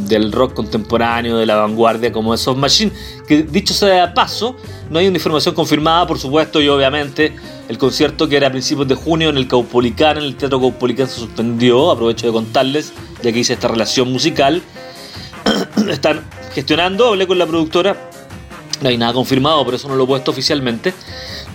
del 0.09 0.33
rock 0.33 0.55
contemporáneo, 0.55 1.39
de 1.39 1.47
la 1.47 1.57
vanguardia 1.57 2.13
como 2.13 2.35
esos 2.35 2.57
Machine, 2.57 2.93
que 3.27 3.43
dicho 3.43 3.75
sea 3.75 4.07
de 4.07 4.13
paso, 4.15 4.57
no 4.91 4.99
hay 4.99 5.09
una 5.09 5.17
información 5.17 5.55
confirmada, 5.55 6.07
por 6.07 6.19
supuesto, 6.19 6.61
y 6.61 6.69
obviamente 6.69 7.35
el 7.69 7.79
concierto 7.79 8.29
que 8.29 8.37
era 8.37 8.49
a 8.49 8.51
principios 8.51 8.89
de 8.89 8.95
junio 8.95 9.31
en 9.31 9.37
el 9.37 9.49
Caupolicán, 9.49 10.19
en 10.19 10.25
el 10.25 10.37
Teatro 10.37 10.61
Caupolicán 10.61 11.09
se 11.09 11.21
suspendió, 11.21 11.91
aprovecho 11.91 12.27
de 12.27 12.33
contarles, 12.33 12.93
ya 13.23 13.33
que 13.33 13.39
hice 13.41 13.55
esta 13.55 13.69
relación 13.69 14.13
musical, 14.13 14.63
están 15.91 16.25
gestionando, 16.55 17.09
hablé 17.09 17.27
con 17.27 17.39
la 17.39 17.47
productora, 17.47 18.11
no 18.81 18.89
hay 18.89 18.97
nada 18.97 19.13
confirmado, 19.13 19.65
por 19.65 19.75
eso 19.75 19.89
no 19.89 19.97
lo 19.97 20.05
he 20.05 20.07
puesto 20.07 20.31
oficialmente, 20.31 20.93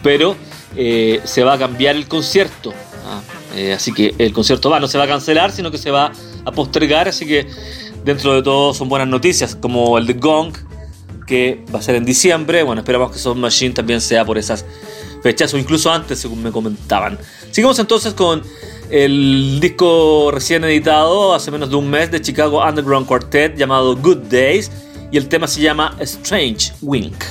pero 0.03 0.35
eh, 0.75 1.21
se 1.23 1.43
va 1.43 1.53
a 1.53 1.57
cambiar 1.57 1.95
el 1.95 2.07
concierto. 2.07 2.73
Ah, 3.05 3.21
eh, 3.55 3.73
así 3.73 3.93
que 3.93 4.15
el 4.17 4.33
concierto 4.33 4.69
va, 4.69 4.79
no 4.79 4.87
se 4.87 4.97
va 4.97 5.03
a 5.03 5.07
cancelar, 5.07 5.51
sino 5.51 5.71
que 5.71 5.77
se 5.77 5.91
va 5.91 6.11
postergar. 6.45 7.07
Así 7.07 7.27
que 7.27 7.47
dentro 8.03 8.33
de 8.33 8.41
todo 8.41 8.73
son 8.73 8.89
buenas 8.89 9.07
noticias, 9.07 9.55
como 9.55 9.97
el 9.97 10.07
de 10.07 10.13
Gong, 10.13 10.53
que 11.27 11.63
va 11.73 11.79
a 11.79 11.81
ser 11.81 11.95
en 11.95 12.05
diciembre. 12.05 12.63
Bueno, 12.63 12.81
esperamos 12.81 13.11
que 13.11 13.19
Soft 13.19 13.37
Machine 13.37 13.73
también 13.73 14.01
sea 14.01 14.25
por 14.25 14.37
esas 14.37 14.65
fechas 15.21 15.53
o 15.53 15.57
incluso 15.57 15.91
antes, 15.91 16.19
según 16.19 16.41
me 16.41 16.51
comentaban. 16.51 17.19
Sigamos 17.51 17.77
entonces 17.79 18.13
con 18.13 18.41
el 18.89 19.59
disco 19.61 20.31
recién 20.31 20.63
editado 20.63 21.33
hace 21.33 21.51
menos 21.51 21.69
de 21.69 21.75
un 21.75 21.89
mes 21.89 22.11
de 22.11 22.21
Chicago 22.21 22.67
Underground 22.67 23.07
Quartet 23.07 23.55
llamado 23.55 23.95
Good 23.95 24.29
Days 24.29 24.71
y 25.11 25.17
el 25.17 25.27
tema 25.27 25.47
se 25.47 25.61
llama 25.61 25.95
Strange 25.99 26.73
Wink. 26.81 27.23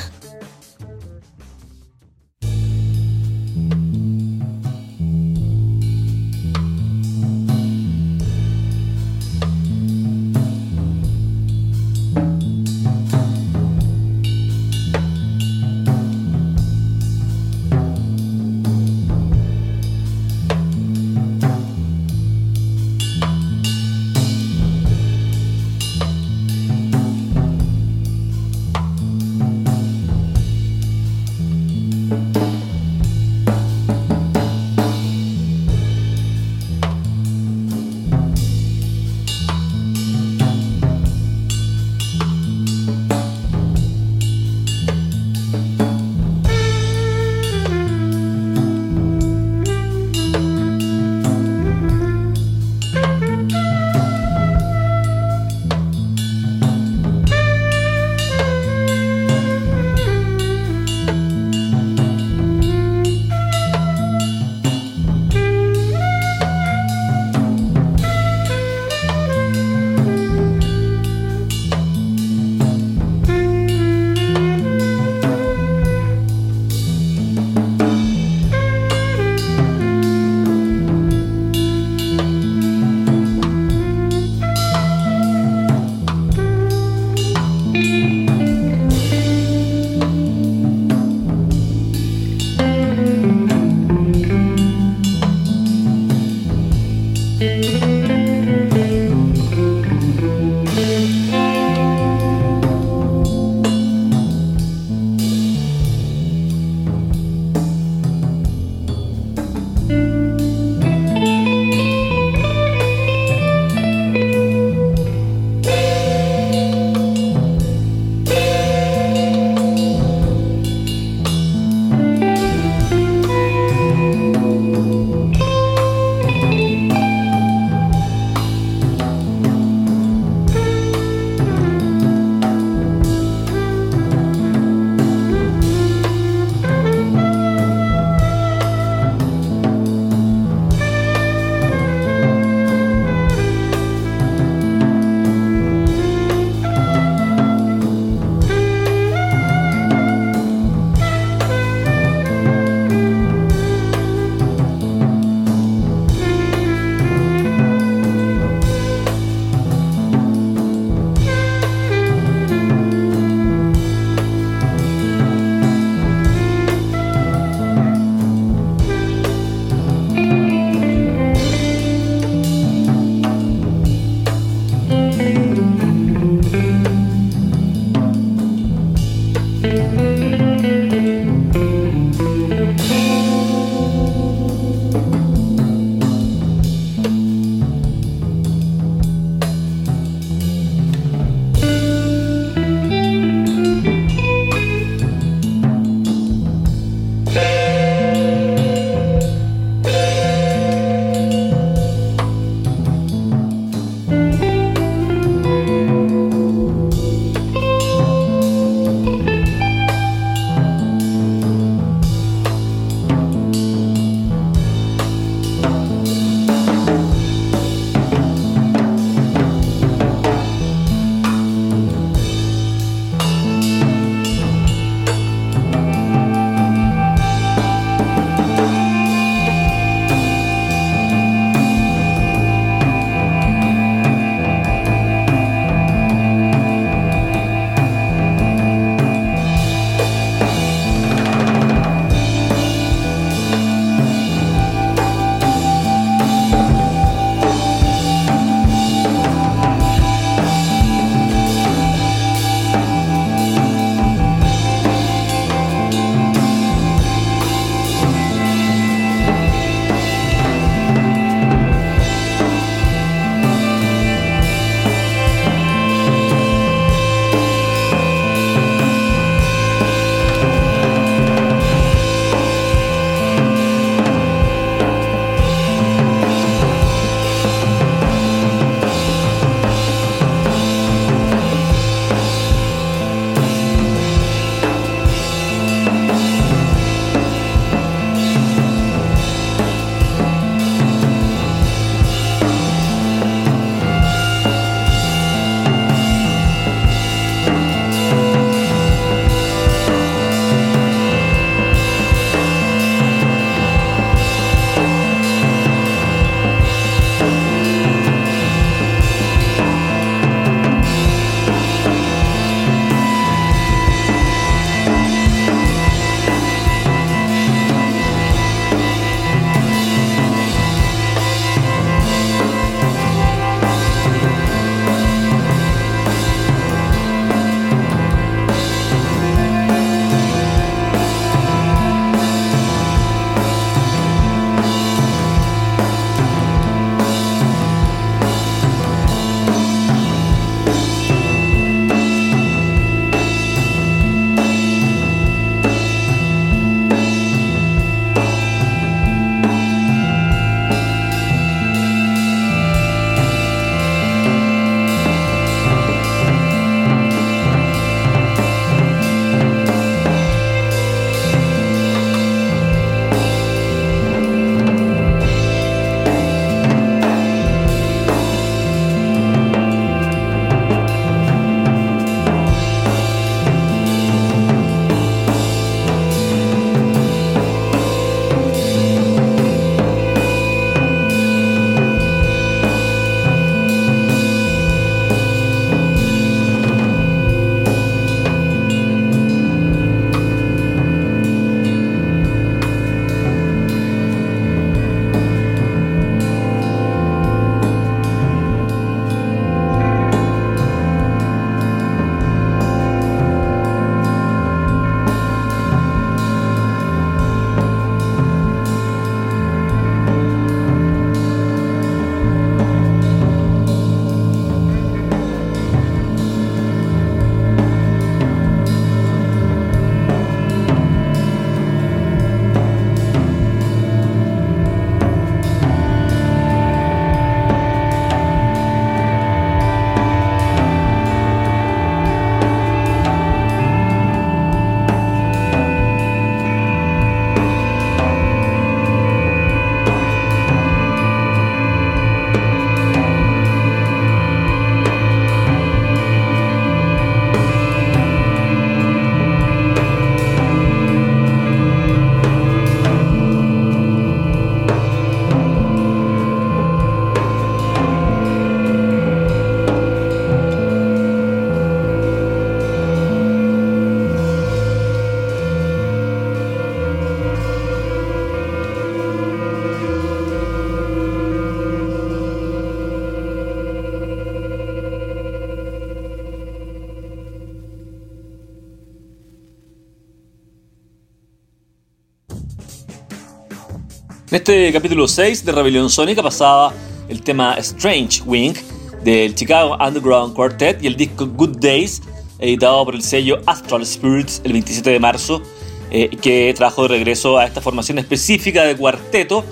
En 484.31 484.37
este 484.37 484.73
capítulo 484.73 485.09
6 485.09 485.45
de 485.45 485.51
Rebelión 485.51 485.91
Sónica 485.91 486.23
pasaba 486.23 486.73
el 487.09 487.21
tema 487.21 487.55
Strange 487.55 488.23
Wing 488.25 488.55
del 489.03 489.35
Chicago 489.35 489.77
Underground 489.85 490.35
Quartet 490.35 490.81
y 490.85 490.87
el 490.87 490.95
disco 490.95 491.27
Good 491.27 491.57
Days, 491.59 492.01
editado 492.39 492.85
por 492.85 492.95
el 492.95 493.03
sello 493.03 493.41
Astral 493.47 493.85
Spirits 493.85 494.41
el 494.45 494.53
27 494.53 494.89
de 494.89 495.01
marzo, 495.01 495.43
eh, 495.91 496.11
que 496.23 496.55
trajo 496.57 496.83
de 496.83 496.91
regreso 496.91 497.39
a 497.39 497.45
esta 497.45 497.61
formación 497.61 497.99
específica 497.99 498.63
de 498.63 498.77
cuarteto 498.77 499.45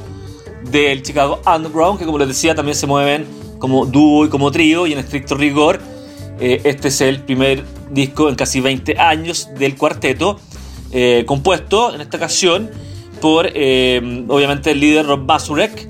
del 0.71 1.03
Chicago 1.03 1.41
Underground, 1.45 1.99
que 1.99 2.05
como 2.05 2.19
les 2.19 2.29
decía 2.29 2.55
también 2.55 2.77
se 2.77 2.87
mueven 2.87 3.27
como 3.59 3.85
dúo 3.85 4.27
y 4.27 4.29
como 4.29 4.53
trío, 4.53 4.87
y 4.87 4.93
en 4.93 5.01
estricto 5.01 5.35
rigor, 5.35 5.81
eh, 6.38 6.61
este 6.62 6.87
es 6.87 7.01
el 7.01 7.25
primer 7.25 7.64
disco 7.91 8.29
en 8.29 8.37
casi 8.37 8.61
20 8.61 8.97
años 8.97 9.49
del 9.59 9.75
cuarteto, 9.77 10.38
eh, 10.93 11.25
compuesto 11.27 11.93
en 11.93 12.01
esta 12.01 12.17
ocasión 12.17 12.71
por 13.20 13.48
eh, 13.52 14.24
obviamente 14.28 14.70
el 14.70 14.81
líder 14.81 15.07
Rob 15.07 15.26
Basurek 15.26 15.88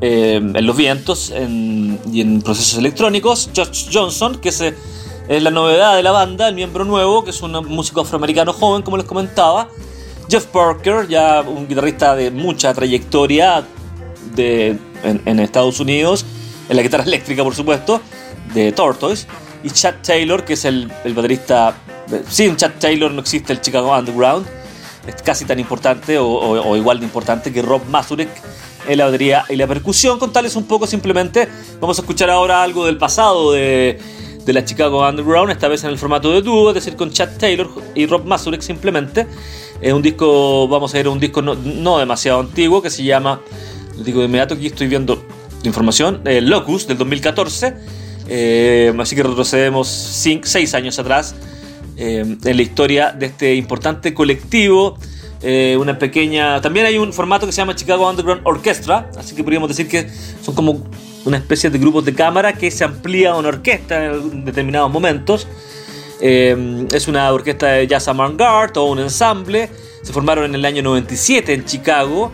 eh, 0.00 0.36
en 0.36 0.66
los 0.66 0.76
vientos 0.76 1.30
y 1.30 2.20
en 2.20 2.42
procesos 2.42 2.78
electrónicos, 2.78 3.50
Josh 3.54 3.88
Johnson, 3.92 4.38
que 4.40 4.50
es, 4.50 4.62
la 5.28 5.50
novedad 5.50 5.96
de 5.96 6.02
la 6.02 6.12
banda, 6.12 6.48
el 6.48 6.54
miembro 6.54 6.84
nuevo, 6.84 7.24
que 7.24 7.30
es 7.30 7.42
un 7.42 7.52
músico 7.66 8.02
afroamericano 8.02 8.52
joven, 8.52 8.82
como 8.82 8.96
les 8.96 9.06
comentaba, 9.06 9.68
Jeff 10.30 10.46
Parker, 10.46 11.08
ya 11.08 11.42
un 11.42 11.66
guitarrista 11.66 12.14
de 12.14 12.30
mucha 12.30 12.72
trayectoria 12.72 13.64
de, 14.34 14.78
en, 15.02 15.40
Estados 15.40 15.80
Unidos, 15.80 16.24
en 16.68 16.76
la 16.76 16.82
guitarra 16.82 17.04
eléctrica, 17.06 17.42
por 17.42 17.54
supuesto, 17.54 18.00
de 18.54 18.72
Tortoise, 18.72 19.26
y 19.64 19.70
Chad 19.70 19.96
Taylor, 20.02 20.44
que 20.44 20.52
es 20.52 20.64
el, 20.64 20.90
el 21.04 21.14
baterista. 21.14 21.76
Sin 22.30 22.56
Chad 22.56 22.72
Taylor 22.78 23.10
no 23.10 23.20
existe 23.20 23.52
el 23.52 23.60
Chicago 23.60 23.94
Underground 23.94 24.57
es 25.06 25.22
casi 25.22 25.44
tan 25.44 25.58
importante 25.58 26.18
o, 26.18 26.76
igual 26.76 27.00
de 27.00 27.06
importante 27.06 27.52
que 27.52 27.62
Rob 27.62 27.82
Mazurek 27.88 28.28
en 28.86 28.98
la 28.98 29.06
batería 29.06 29.44
y 29.48 29.56
la 29.56 29.66
percusión. 29.66 30.18
Contarles 30.18 30.56
un 30.56 30.64
poco 30.64 30.86
simplemente, 30.86 31.48
vamos 31.80 31.98
a 31.98 32.02
escuchar 32.02 32.30
ahora 32.30 32.62
algo 32.62 32.86
del 32.86 32.98
pasado 32.98 33.52
de, 33.52 33.98
de 34.44 34.52
la 34.52 34.64
Chicago 34.64 35.06
Underground, 35.06 35.50
esta 35.50 35.68
vez 35.68 35.84
en 35.84 35.90
el 35.90 35.98
formato 35.98 36.32
de 36.32 36.42
dúo, 36.42 36.70
es 36.70 36.74
decir, 36.74 36.96
con 36.96 37.10
Chad 37.10 37.30
Taylor 37.38 37.70
y 37.94 38.06
Rob 38.06 38.24
Mazurek 38.24 38.62
simplemente. 38.62 39.26
Es 39.80 39.92
un 39.92 40.02
disco, 40.02 40.66
vamos 40.68 40.92
a 40.94 40.98
ver, 40.98 41.08
un 41.08 41.20
disco 41.20 41.42
no, 41.42 41.98
demasiado 41.98 42.40
antiguo 42.40 42.82
que 42.82 42.90
se 42.90 43.04
llama, 43.04 43.40
digo 43.96 44.20
de 44.20 44.26
inmediato, 44.26 44.54
aquí 44.54 44.66
estoy 44.66 44.88
viendo 44.88 45.22
información, 45.64 46.22
eh, 46.24 46.40
Locus 46.40 46.86
del 46.86 46.98
2014. 46.98 47.74
Eh, 48.30 48.92
así 48.98 49.16
que 49.16 49.22
retrocedemos 49.22 49.88
6 49.88 50.74
años 50.74 50.98
atrás 50.98 51.34
eh, 52.00 52.20
en 52.20 52.56
la 52.56 52.62
historia 52.62 53.10
de 53.10 53.26
este 53.26 53.56
importante 53.56 54.14
colectivo. 54.14 54.96
Eh, 55.42 55.76
una 55.78 55.98
pequeña. 55.98 56.60
También 56.60 56.86
hay 56.86 56.96
un 56.96 57.12
formato 57.12 57.44
que 57.44 57.52
se 57.52 57.58
llama 57.58 57.74
Chicago 57.74 58.08
Underground 58.08 58.42
Orchestra, 58.44 59.10
así 59.16 59.34
que 59.34 59.42
podríamos 59.42 59.68
decir 59.68 59.88
que 59.88 60.08
son 60.42 60.54
como 60.54 60.88
una 61.24 61.36
especie 61.36 61.70
de 61.70 61.78
grupos 61.78 62.04
de 62.04 62.14
cámara 62.14 62.52
que 62.54 62.70
se 62.70 62.84
amplía 62.84 63.32
a 63.32 63.36
una 63.36 63.48
orquesta 63.48 64.06
en 64.06 64.44
determinados 64.44 64.90
momentos. 64.92 65.48
Eh, 66.20 66.86
es 66.92 67.08
una 67.08 67.32
orquesta 67.32 67.66
de 67.66 67.86
jazz 67.86 68.08
avant-garde 68.08 68.78
o 68.78 68.84
un 68.84 69.00
ensamble. 69.00 69.68
Se 70.02 70.12
formaron 70.12 70.44
en 70.44 70.54
el 70.54 70.64
año 70.64 70.82
97 70.82 71.52
en 71.52 71.64
Chicago 71.64 72.32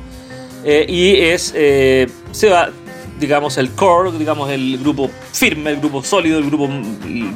y 0.64 1.16
es 1.16 1.52
se 1.52 2.48
va 2.48 2.70
digamos 3.20 3.58
el 3.58 3.70
core, 3.72 4.12
digamos 4.12 4.50
el 4.50 4.78
grupo 4.78 5.10
firme, 5.32 5.70
el 5.70 5.76
grupo 5.78 6.02
sólido, 6.02 6.38
el 6.38 6.46
grupo 6.46 6.68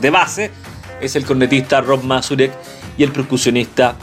de 0.01 0.11
base 0.11 0.51
es 1.01 1.17
el 1.17 1.25
cornetista 1.25 1.81
Rob 1.81 2.03
Mazurek 2.03 2.53
y 2.97 3.03
el 3.03 3.13
percusionista 3.13 3.97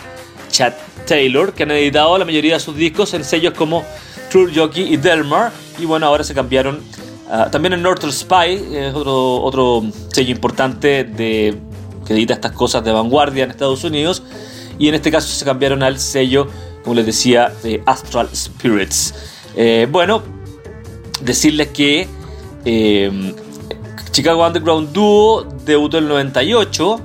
Chad 0.49 0.73
Taylor, 1.05 1.53
que 1.53 1.63
han 1.63 1.71
editado 1.71 2.17
la 2.17 2.25
mayoría 2.25 2.55
de 2.55 2.59
sus 2.59 2.75
discos 2.75 3.13
en 3.13 3.23
sellos 3.23 3.53
como 3.53 3.83
True 4.31 4.51
Jockey 4.55 4.93
y 4.93 4.97
Delmar. 4.97 5.51
Y 5.79 5.85
bueno, 5.85 6.07
ahora 6.07 6.23
se 6.23 6.33
cambiaron. 6.33 6.79
Ah, 7.29 7.49
también 7.51 7.73
en 7.73 7.81
Northern 7.81 8.13
Spy, 8.13 8.53
es 8.73 8.93
otro, 8.93 9.41
otro 9.41 9.83
sello 10.13 10.31
importante 10.31 11.03
de, 11.03 11.57
que 12.05 12.13
edita 12.13 12.35
estas 12.35 12.51
cosas 12.51 12.83
de 12.83 12.91
vanguardia 12.91 13.43
en 13.43 13.51
Estados 13.51 13.83
Unidos. 13.83 14.23
Y 14.77 14.87
en 14.87 14.95
este 14.95 15.11
caso 15.11 15.27
se 15.27 15.45
cambiaron 15.45 15.83
al 15.83 15.99
sello, 15.99 16.47
como 16.83 16.95
les 16.95 17.05
decía, 17.05 17.51
de 17.63 17.81
Astral 17.85 18.29
Spirits. 18.33 19.13
Eh, 19.55 19.87
bueno, 19.89 20.21
decirles 21.21 21.69
que 21.69 22.07
eh, 22.65 23.33
Chicago 24.15 24.47
Underground 24.47 24.93
Duo 24.93 25.45
debutó 25.65 25.97
en 25.97 26.05
el 26.05 26.09
98. 26.09 27.01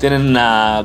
Tienen 0.00 0.34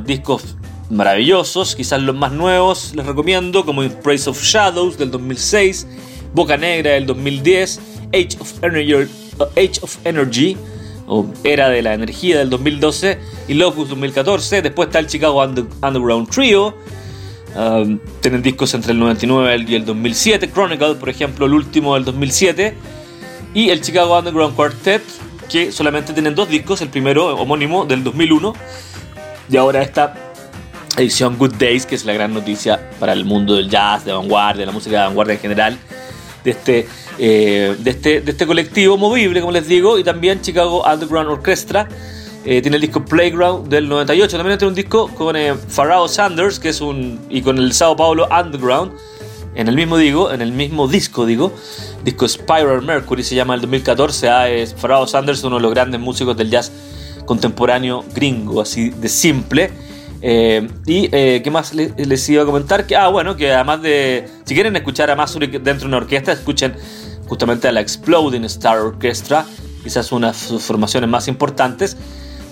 discos 0.03 0.57
maravillosos, 0.89 1.77
quizás 1.77 2.01
los 2.01 2.13
más 2.13 2.33
nuevos 2.33 2.93
les 2.93 3.05
recomiendo, 3.05 3.65
como 3.65 3.87
Praise 3.87 4.29
of 4.29 4.43
Shadows 4.43 4.97
del 4.97 5.09
2006, 5.09 5.87
Boca 6.33 6.57
Negra 6.57 6.91
del 6.91 7.05
2010, 7.05 7.79
Age 8.07 8.37
of 8.41 8.61
Energy, 8.61 8.93
uh, 8.93 9.43
Age 9.55 9.79
of 9.81 9.97
Energy 10.03 10.57
o 11.07 11.25
Era 11.45 11.69
de 11.69 11.81
la 11.81 11.93
Energía 11.93 12.39
del 12.39 12.49
2012 12.49 13.17
y 13.47 13.53
Locus 13.53 13.87
2014. 13.87 14.63
Después 14.63 14.87
está 14.89 14.99
el 14.99 15.07
Chicago 15.07 15.41
Underground 15.41 16.29
Trio. 16.29 16.75
Um, 17.55 17.99
tienen 18.19 18.41
discos 18.41 18.73
entre 18.73 18.91
el 18.91 18.99
99 18.99 19.65
y 19.65 19.75
el 19.75 19.85
2007. 19.85 20.49
Chronicle, 20.51 20.95
por 20.95 21.07
ejemplo, 21.07 21.45
el 21.45 21.53
último 21.53 21.93
del 21.93 22.03
2007. 22.03 22.75
Y 23.53 23.69
el 23.69 23.79
Chicago 23.79 24.17
Underground 24.17 24.55
Quartet, 24.57 25.03
que 25.49 25.71
solamente 25.71 26.13
tienen 26.13 26.35
dos 26.35 26.49
discos, 26.49 26.81
el 26.81 26.89
primero 26.89 27.35
homónimo 27.35 27.85
del 27.85 28.03
2001 28.03 28.53
y 29.49 29.57
ahora 29.57 29.81
esta 29.81 30.13
edición 30.97 31.37
Good 31.37 31.55
Days, 31.55 31.85
que 31.85 31.95
es 31.95 32.05
la 32.05 32.13
gran 32.13 32.33
noticia 32.33 32.89
para 32.99 33.13
el 33.13 33.25
mundo 33.25 33.55
del 33.55 33.69
jazz, 33.69 34.05
de 34.05 34.13
vanguardia, 34.13 34.61
de 34.61 34.65
la 34.67 34.71
música 34.71 34.99
de 34.99 35.05
vanguardia 35.07 35.33
en 35.35 35.39
general, 35.39 35.77
de 36.43 36.51
este, 36.51 36.87
eh, 37.17 37.75
de 37.79 37.89
este, 37.89 38.21
de 38.21 38.31
este 38.31 38.45
colectivo 38.45 38.97
movible, 38.97 39.39
como 39.39 39.51
les 39.51 39.67
digo, 39.67 39.97
y 39.97 40.03
también 40.03 40.41
Chicago 40.41 40.83
Underground 40.83 41.29
Orchestra. 41.29 41.87
Eh, 42.45 42.61
tiene 42.61 42.75
el 42.75 42.81
disco 42.81 43.05
Playground 43.05 43.69
del 43.69 43.87
98. 43.87 44.35
También 44.35 44.57
tiene 44.57 44.69
un 44.69 44.75
disco 44.75 45.07
con 45.15 45.35
eh, 45.37 45.53
Sanders, 46.07 46.59
que 46.59 46.69
es 46.69 46.81
un. 46.81 47.25
y 47.29 47.41
con 47.41 47.57
el 47.57 47.71
Sao 47.71 47.95
Paulo 47.95 48.27
Underground. 48.29 48.91
En 49.55 49.67
el 49.67 49.75
mismo 49.75 49.97
digo, 49.97 50.31
en 50.31 50.41
el 50.41 50.51
mismo 50.51 50.87
disco 50.87 51.25
digo, 51.25 51.53
disco 52.03 52.27
Spiral 52.27 52.81
Mercury 52.81 53.23
se 53.23 53.35
llama 53.35 53.55
el 53.55 53.61
2014, 53.61 54.29
ah, 54.29 54.49
es 54.49 54.73
Pharrell 54.73 55.07
Sanders, 55.07 55.43
uno 55.43 55.57
de 55.57 55.61
los 55.61 55.71
grandes 55.71 56.01
músicos 56.01 56.35
del 56.35 56.49
jazz 56.49 56.71
contemporáneo 57.25 58.03
gringo, 58.13 58.61
así 58.61 58.89
de 58.89 59.09
simple. 59.09 59.71
Eh, 60.21 60.67
y 60.85 61.09
eh, 61.11 61.41
qué 61.43 61.51
más 61.51 61.73
les, 61.73 62.29
iba 62.29 62.43
a 62.43 62.45
comentar 62.45 62.87
que 62.87 62.95
ah 62.95 63.09
bueno 63.09 63.35
que 63.35 63.51
además 63.51 63.81
de 63.81 64.25
si 64.45 64.53
quieren 64.53 64.73
escuchar 64.77 65.11
a 65.11 65.17
Masuri 65.17 65.47
dentro 65.47 65.79
de 65.79 65.87
una 65.87 65.97
orquesta 65.97 66.31
escuchen 66.31 66.75
justamente 67.27 67.67
a 67.67 67.73
la 67.73 67.81
Exploding 67.81 68.45
Star 68.45 68.77
Orchestra 68.77 69.45
quizás 69.83 70.13
una 70.13 70.31
de 70.31 70.33
sus 70.33 70.63
formaciones 70.63 71.09
más 71.09 71.27
importantes. 71.27 71.97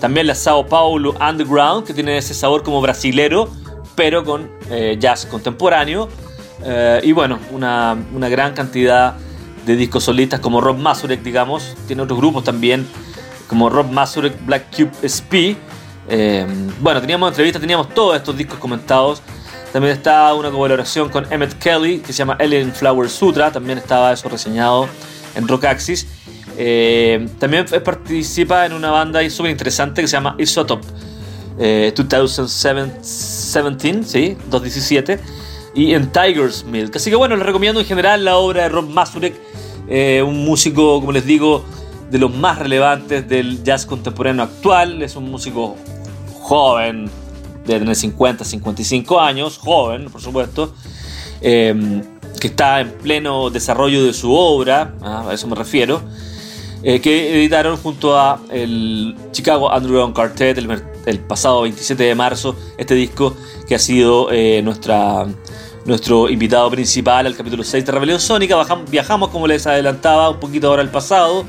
También 0.02 0.26
la 0.26 0.34
Sao 0.34 0.66
Paulo 0.66 1.14
Underground 1.18 1.86
que 1.86 1.94
tiene 1.94 2.18
ese 2.18 2.34
sabor 2.34 2.62
como 2.62 2.82
brasilero 2.82 3.48
pero 3.94 4.22
con 4.22 4.50
eh, 4.70 4.96
jazz 5.00 5.24
contemporáneo 5.24 6.10
y 7.02 7.12
bueno 7.12 7.38
una, 7.50 7.96
una 8.14 8.28
gran 8.28 8.54
cantidad 8.54 9.16
de 9.66 9.76
discos 9.76 10.04
solistas 10.04 10.40
como 10.40 10.60
Rob 10.60 10.78
Masurek, 10.78 11.22
digamos. 11.22 11.74
Tiene 11.86 12.02
otros 12.02 12.18
grupos 12.18 12.44
también, 12.44 12.86
como 13.48 13.70
Rob 13.70 13.90
Masurek, 13.90 14.44
Black 14.44 14.74
Cube 14.74 14.90
SP. 15.06 15.54
Eh, 16.08 16.44
bueno, 16.80 17.00
teníamos 17.00 17.30
entrevistas, 17.30 17.60
teníamos 17.60 17.94
todos 17.94 18.16
estos 18.16 18.36
discos 18.36 18.58
comentados. 18.58 19.22
También 19.72 19.94
está 19.94 20.34
una 20.34 20.50
colaboración 20.50 21.08
con 21.08 21.32
Emmett 21.32 21.56
Kelly 21.58 22.00
que 22.00 22.12
se 22.12 22.18
llama 22.18 22.36
Ellen 22.38 22.72
Flower 22.72 23.08
Sutra. 23.08 23.50
También 23.50 23.78
estaba 23.78 24.12
eso 24.12 24.28
reseñado 24.28 24.86
en 25.34 25.48
Rock 25.48 25.64
Axis. 25.64 26.06
Eh, 26.58 27.26
también 27.38 27.64
participa 27.82 28.66
en 28.66 28.74
una 28.74 28.90
banda 28.90 29.26
súper 29.30 29.52
interesante 29.52 30.02
que 30.02 30.08
se 30.08 30.12
llama 30.12 30.34
Isotope 30.38 30.86
eh, 31.58 31.94
2017, 31.96 34.04
¿sí? 34.04 34.36
217 34.50 35.18
y 35.74 35.94
en 35.94 36.10
Tiger's 36.10 36.64
Milk. 36.64 36.96
Así 36.96 37.10
que 37.10 37.16
bueno, 37.16 37.36
les 37.36 37.46
recomiendo 37.46 37.80
en 37.80 37.86
general 37.86 38.24
la 38.24 38.36
obra 38.36 38.64
de 38.64 38.68
Rob 38.68 38.88
Mazurek, 38.88 39.34
eh, 39.88 40.22
un 40.26 40.44
músico, 40.44 41.00
como 41.00 41.12
les 41.12 41.26
digo, 41.26 41.64
de 42.10 42.18
los 42.18 42.34
más 42.34 42.58
relevantes 42.58 43.28
del 43.28 43.64
jazz 43.64 43.86
contemporáneo 43.86 44.44
actual. 44.44 45.02
Es 45.02 45.16
un 45.16 45.30
músico 45.30 45.76
joven, 46.40 47.10
de 47.66 47.78
tener 47.78 47.94
50, 47.94 48.44
55 48.44 49.20
años, 49.20 49.58
joven, 49.58 50.10
por 50.10 50.20
supuesto, 50.20 50.74
em, 51.40 52.02
que 52.40 52.48
está 52.48 52.80
en 52.80 52.90
pleno 52.90 53.50
desarrollo 53.50 54.04
de 54.04 54.12
su 54.12 54.32
obra, 54.34 54.94
ah, 55.00 55.26
a 55.28 55.34
eso 55.34 55.46
me 55.46 55.54
refiero, 55.54 56.02
eh, 56.82 57.00
que 57.00 57.34
editaron 57.38 57.76
junto 57.76 58.18
a 58.18 58.40
el 58.50 59.16
Chicago 59.30 59.74
Underground 59.74 60.14
Quartet 60.14 60.58
el, 60.58 60.82
el, 61.06 61.20
pasado 61.20 61.62
27 61.62 62.02
de 62.02 62.14
marzo 62.14 62.56
este 62.76 62.94
disco 62.94 63.36
que 63.68 63.74
ha 63.74 63.78
sido 63.78 64.30
eh, 64.32 64.62
nuestra 64.62 65.26
nuestro 65.84 66.28
invitado 66.28 66.70
principal 66.70 67.26
al 67.26 67.36
capítulo 67.36 67.64
6 67.64 67.84
de 67.84 67.92
Rebelión 67.92 68.20
Sónica. 68.20 68.56
viajamos, 68.88 69.30
como 69.30 69.46
les 69.46 69.66
adelantaba, 69.66 70.30
un 70.30 70.40
poquito 70.40 70.68
ahora 70.68 70.82
al 70.82 70.90
pasado, 70.90 71.44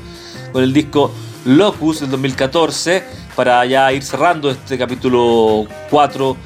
con 0.52 0.62
el 0.62 0.72
disco 0.72 1.12
Locus 1.44 2.00
del 2.00 2.10
2014, 2.10 3.04
para 3.36 3.64
ya 3.64 3.92
ir 3.92 4.02
cerrando 4.02 4.50
este 4.50 4.78
capítulo 4.78 5.66
4 5.90 6.36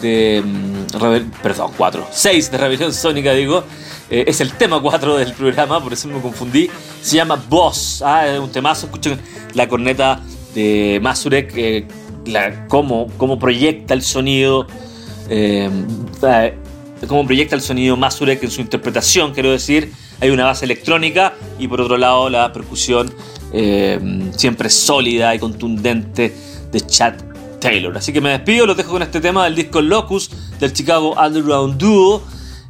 de. 0.00 0.42
Mm, 0.44 1.32
perdón, 1.42 1.72
4, 1.76 2.06
6 2.10 2.50
de 2.50 2.58
Rebelión 2.58 2.92
Sónica, 2.92 3.32
digo. 3.32 3.64
Eh, 4.12 4.24
es 4.26 4.42
el 4.42 4.52
tema 4.52 4.78
4 4.78 5.16
del 5.16 5.32
programa, 5.32 5.82
por 5.82 5.94
eso 5.94 6.06
me 6.06 6.20
confundí. 6.20 6.68
Se 7.00 7.16
llama 7.16 7.42
Boss, 7.48 8.02
ah, 8.04 8.28
es 8.28 8.38
un 8.38 8.52
temazo. 8.52 8.84
Escuchen 8.84 9.18
la 9.54 9.66
corneta 9.66 10.20
de 10.54 11.00
Masurek, 11.02 11.52
eh, 11.56 11.88
la, 12.26 12.68
cómo, 12.68 13.06
cómo, 13.16 13.38
proyecta 13.38 13.94
el 13.94 14.02
sonido. 14.02 14.66
Eh, 15.30 15.70
cómo 17.08 17.24
proyecta 17.24 17.56
el 17.56 17.62
sonido 17.62 17.96
Masurek 17.96 18.42
en 18.42 18.50
su 18.50 18.60
interpretación, 18.60 19.32
quiero 19.32 19.50
decir. 19.50 19.90
Hay 20.20 20.28
una 20.28 20.44
base 20.44 20.66
electrónica 20.66 21.32
y 21.58 21.66
por 21.66 21.80
otro 21.80 21.96
lado 21.96 22.28
la 22.28 22.52
percusión 22.52 23.10
siempre 24.36 24.68
sólida 24.68 25.34
y 25.34 25.38
contundente 25.38 26.34
de 26.70 26.80
Chad 26.82 27.14
Taylor. 27.60 27.96
Así 27.96 28.12
que 28.12 28.20
me 28.20 28.28
despido, 28.28 28.66
los 28.66 28.76
dejo 28.76 28.92
con 28.92 29.02
este 29.02 29.22
tema 29.22 29.44
del 29.44 29.54
disco 29.54 29.80
Locus 29.80 30.30
del 30.60 30.74
Chicago 30.74 31.14
Underground 31.18 31.78
Duo. 31.78 32.22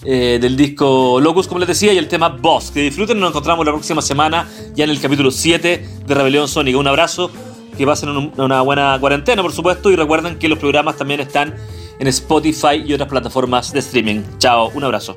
Eh, 0.05 0.38
del 0.40 0.57
disco 0.57 1.20
Locus, 1.20 1.46
como 1.46 1.61
les 1.61 1.68
decía, 1.68 1.92
y 1.92 1.98
el 1.98 2.09
tema 2.09 2.28
Boss. 2.28 2.70
Que 2.70 2.80
disfruten, 2.80 3.20
nos 3.20 3.30
encontramos 3.30 3.64
la 3.64 3.72
próxima 3.72 4.03
semana 4.03 4.48
ya 4.74 4.84
en 4.84 4.90
el 4.90 5.00
capítulo 5.00 5.30
7 5.30 5.86
de 6.07 6.14
Rebelión 6.14 6.48
Sónica. 6.48 6.78
Un 6.78 6.88
abrazo, 6.88 7.30
que 7.76 7.86
pasen 7.86 8.32
una 8.36 8.62
buena 8.62 8.98
cuarentena, 9.00 9.42
por 9.42 9.53
supuesto, 9.53 9.90
y 9.90 9.96
recuerden 9.96 10.38
que 10.38 10.48
los 10.48 10.59
programas 10.59 10.96
también 10.96 11.20
están 11.20 11.55
en 11.98 12.07
Spotify 12.09 12.82
y 12.84 12.92
otras 12.92 13.09
plataformas 13.09 13.72
de 13.72 13.78
streaming. 13.78 14.22
Chao, 14.38 14.70
un 14.74 14.84
abrazo. 14.84 15.16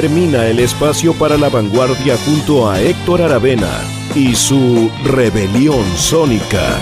Termina 0.00 0.48
el 0.48 0.58
espacio 0.58 1.14
para 1.14 1.36
la 1.36 1.48
vanguardia 1.48 2.16
junto 2.26 2.68
a 2.68 2.80
Héctor 2.80 3.22
Aravena 3.22 3.70
y 4.16 4.34
su 4.34 4.90
rebelión 5.04 5.84
sónica. 5.96 6.80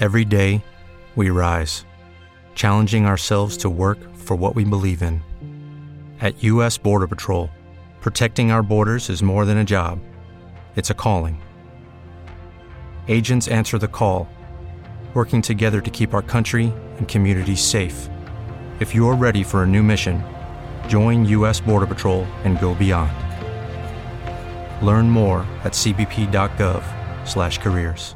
Every 0.00 0.24
day, 0.24 0.64
we 1.14 1.28
rise, 1.28 1.84
challenging 2.54 3.04
ourselves 3.04 3.58
to 3.58 3.68
work 3.68 3.98
for 4.14 4.34
what 4.34 4.54
we 4.54 4.64
believe 4.64 5.02
in. 5.02 5.20
At 6.18 6.42
U.S. 6.44 6.78
Border 6.78 7.06
Patrol, 7.06 7.50
protecting 8.00 8.50
our 8.50 8.62
borders 8.62 9.10
is 9.10 9.22
more 9.22 9.44
than 9.44 9.58
a 9.58 9.64
job, 9.64 9.98
it's 10.76 10.88
a 10.88 10.94
calling. 10.94 11.42
Agents 13.06 13.48
answer 13.48 13.76
the 13.76 13.86
call, 13.86 14.28
working 15.12 15.42
together 15.42 15.82
to 15.82 15.90
keep 15.90 16.14
our 16.14 16.22
country 16.22 16.72
and 17.02 17.08
communities 17.08 17.60
safe. 17.60 18.08
If 18.78 18.94
you're 18.94 19.16
ready 19.16 19.42
for 19.42 19.64
a 19.64 19.66
new 19.66 19.82
mission, 19.82 20.22
join 20.88 21.24
U.S. 21.26 21.60
Border 21.60 21.86
Patrol 21.86 22.24
and 22.44 22.58
go 22.60 22.74
beyond. 22.74 23.12
Learn 24.86 25.10
more 25.10 25.40
at 25.64 25.72
cbp.gov/careers. 25.72 28.14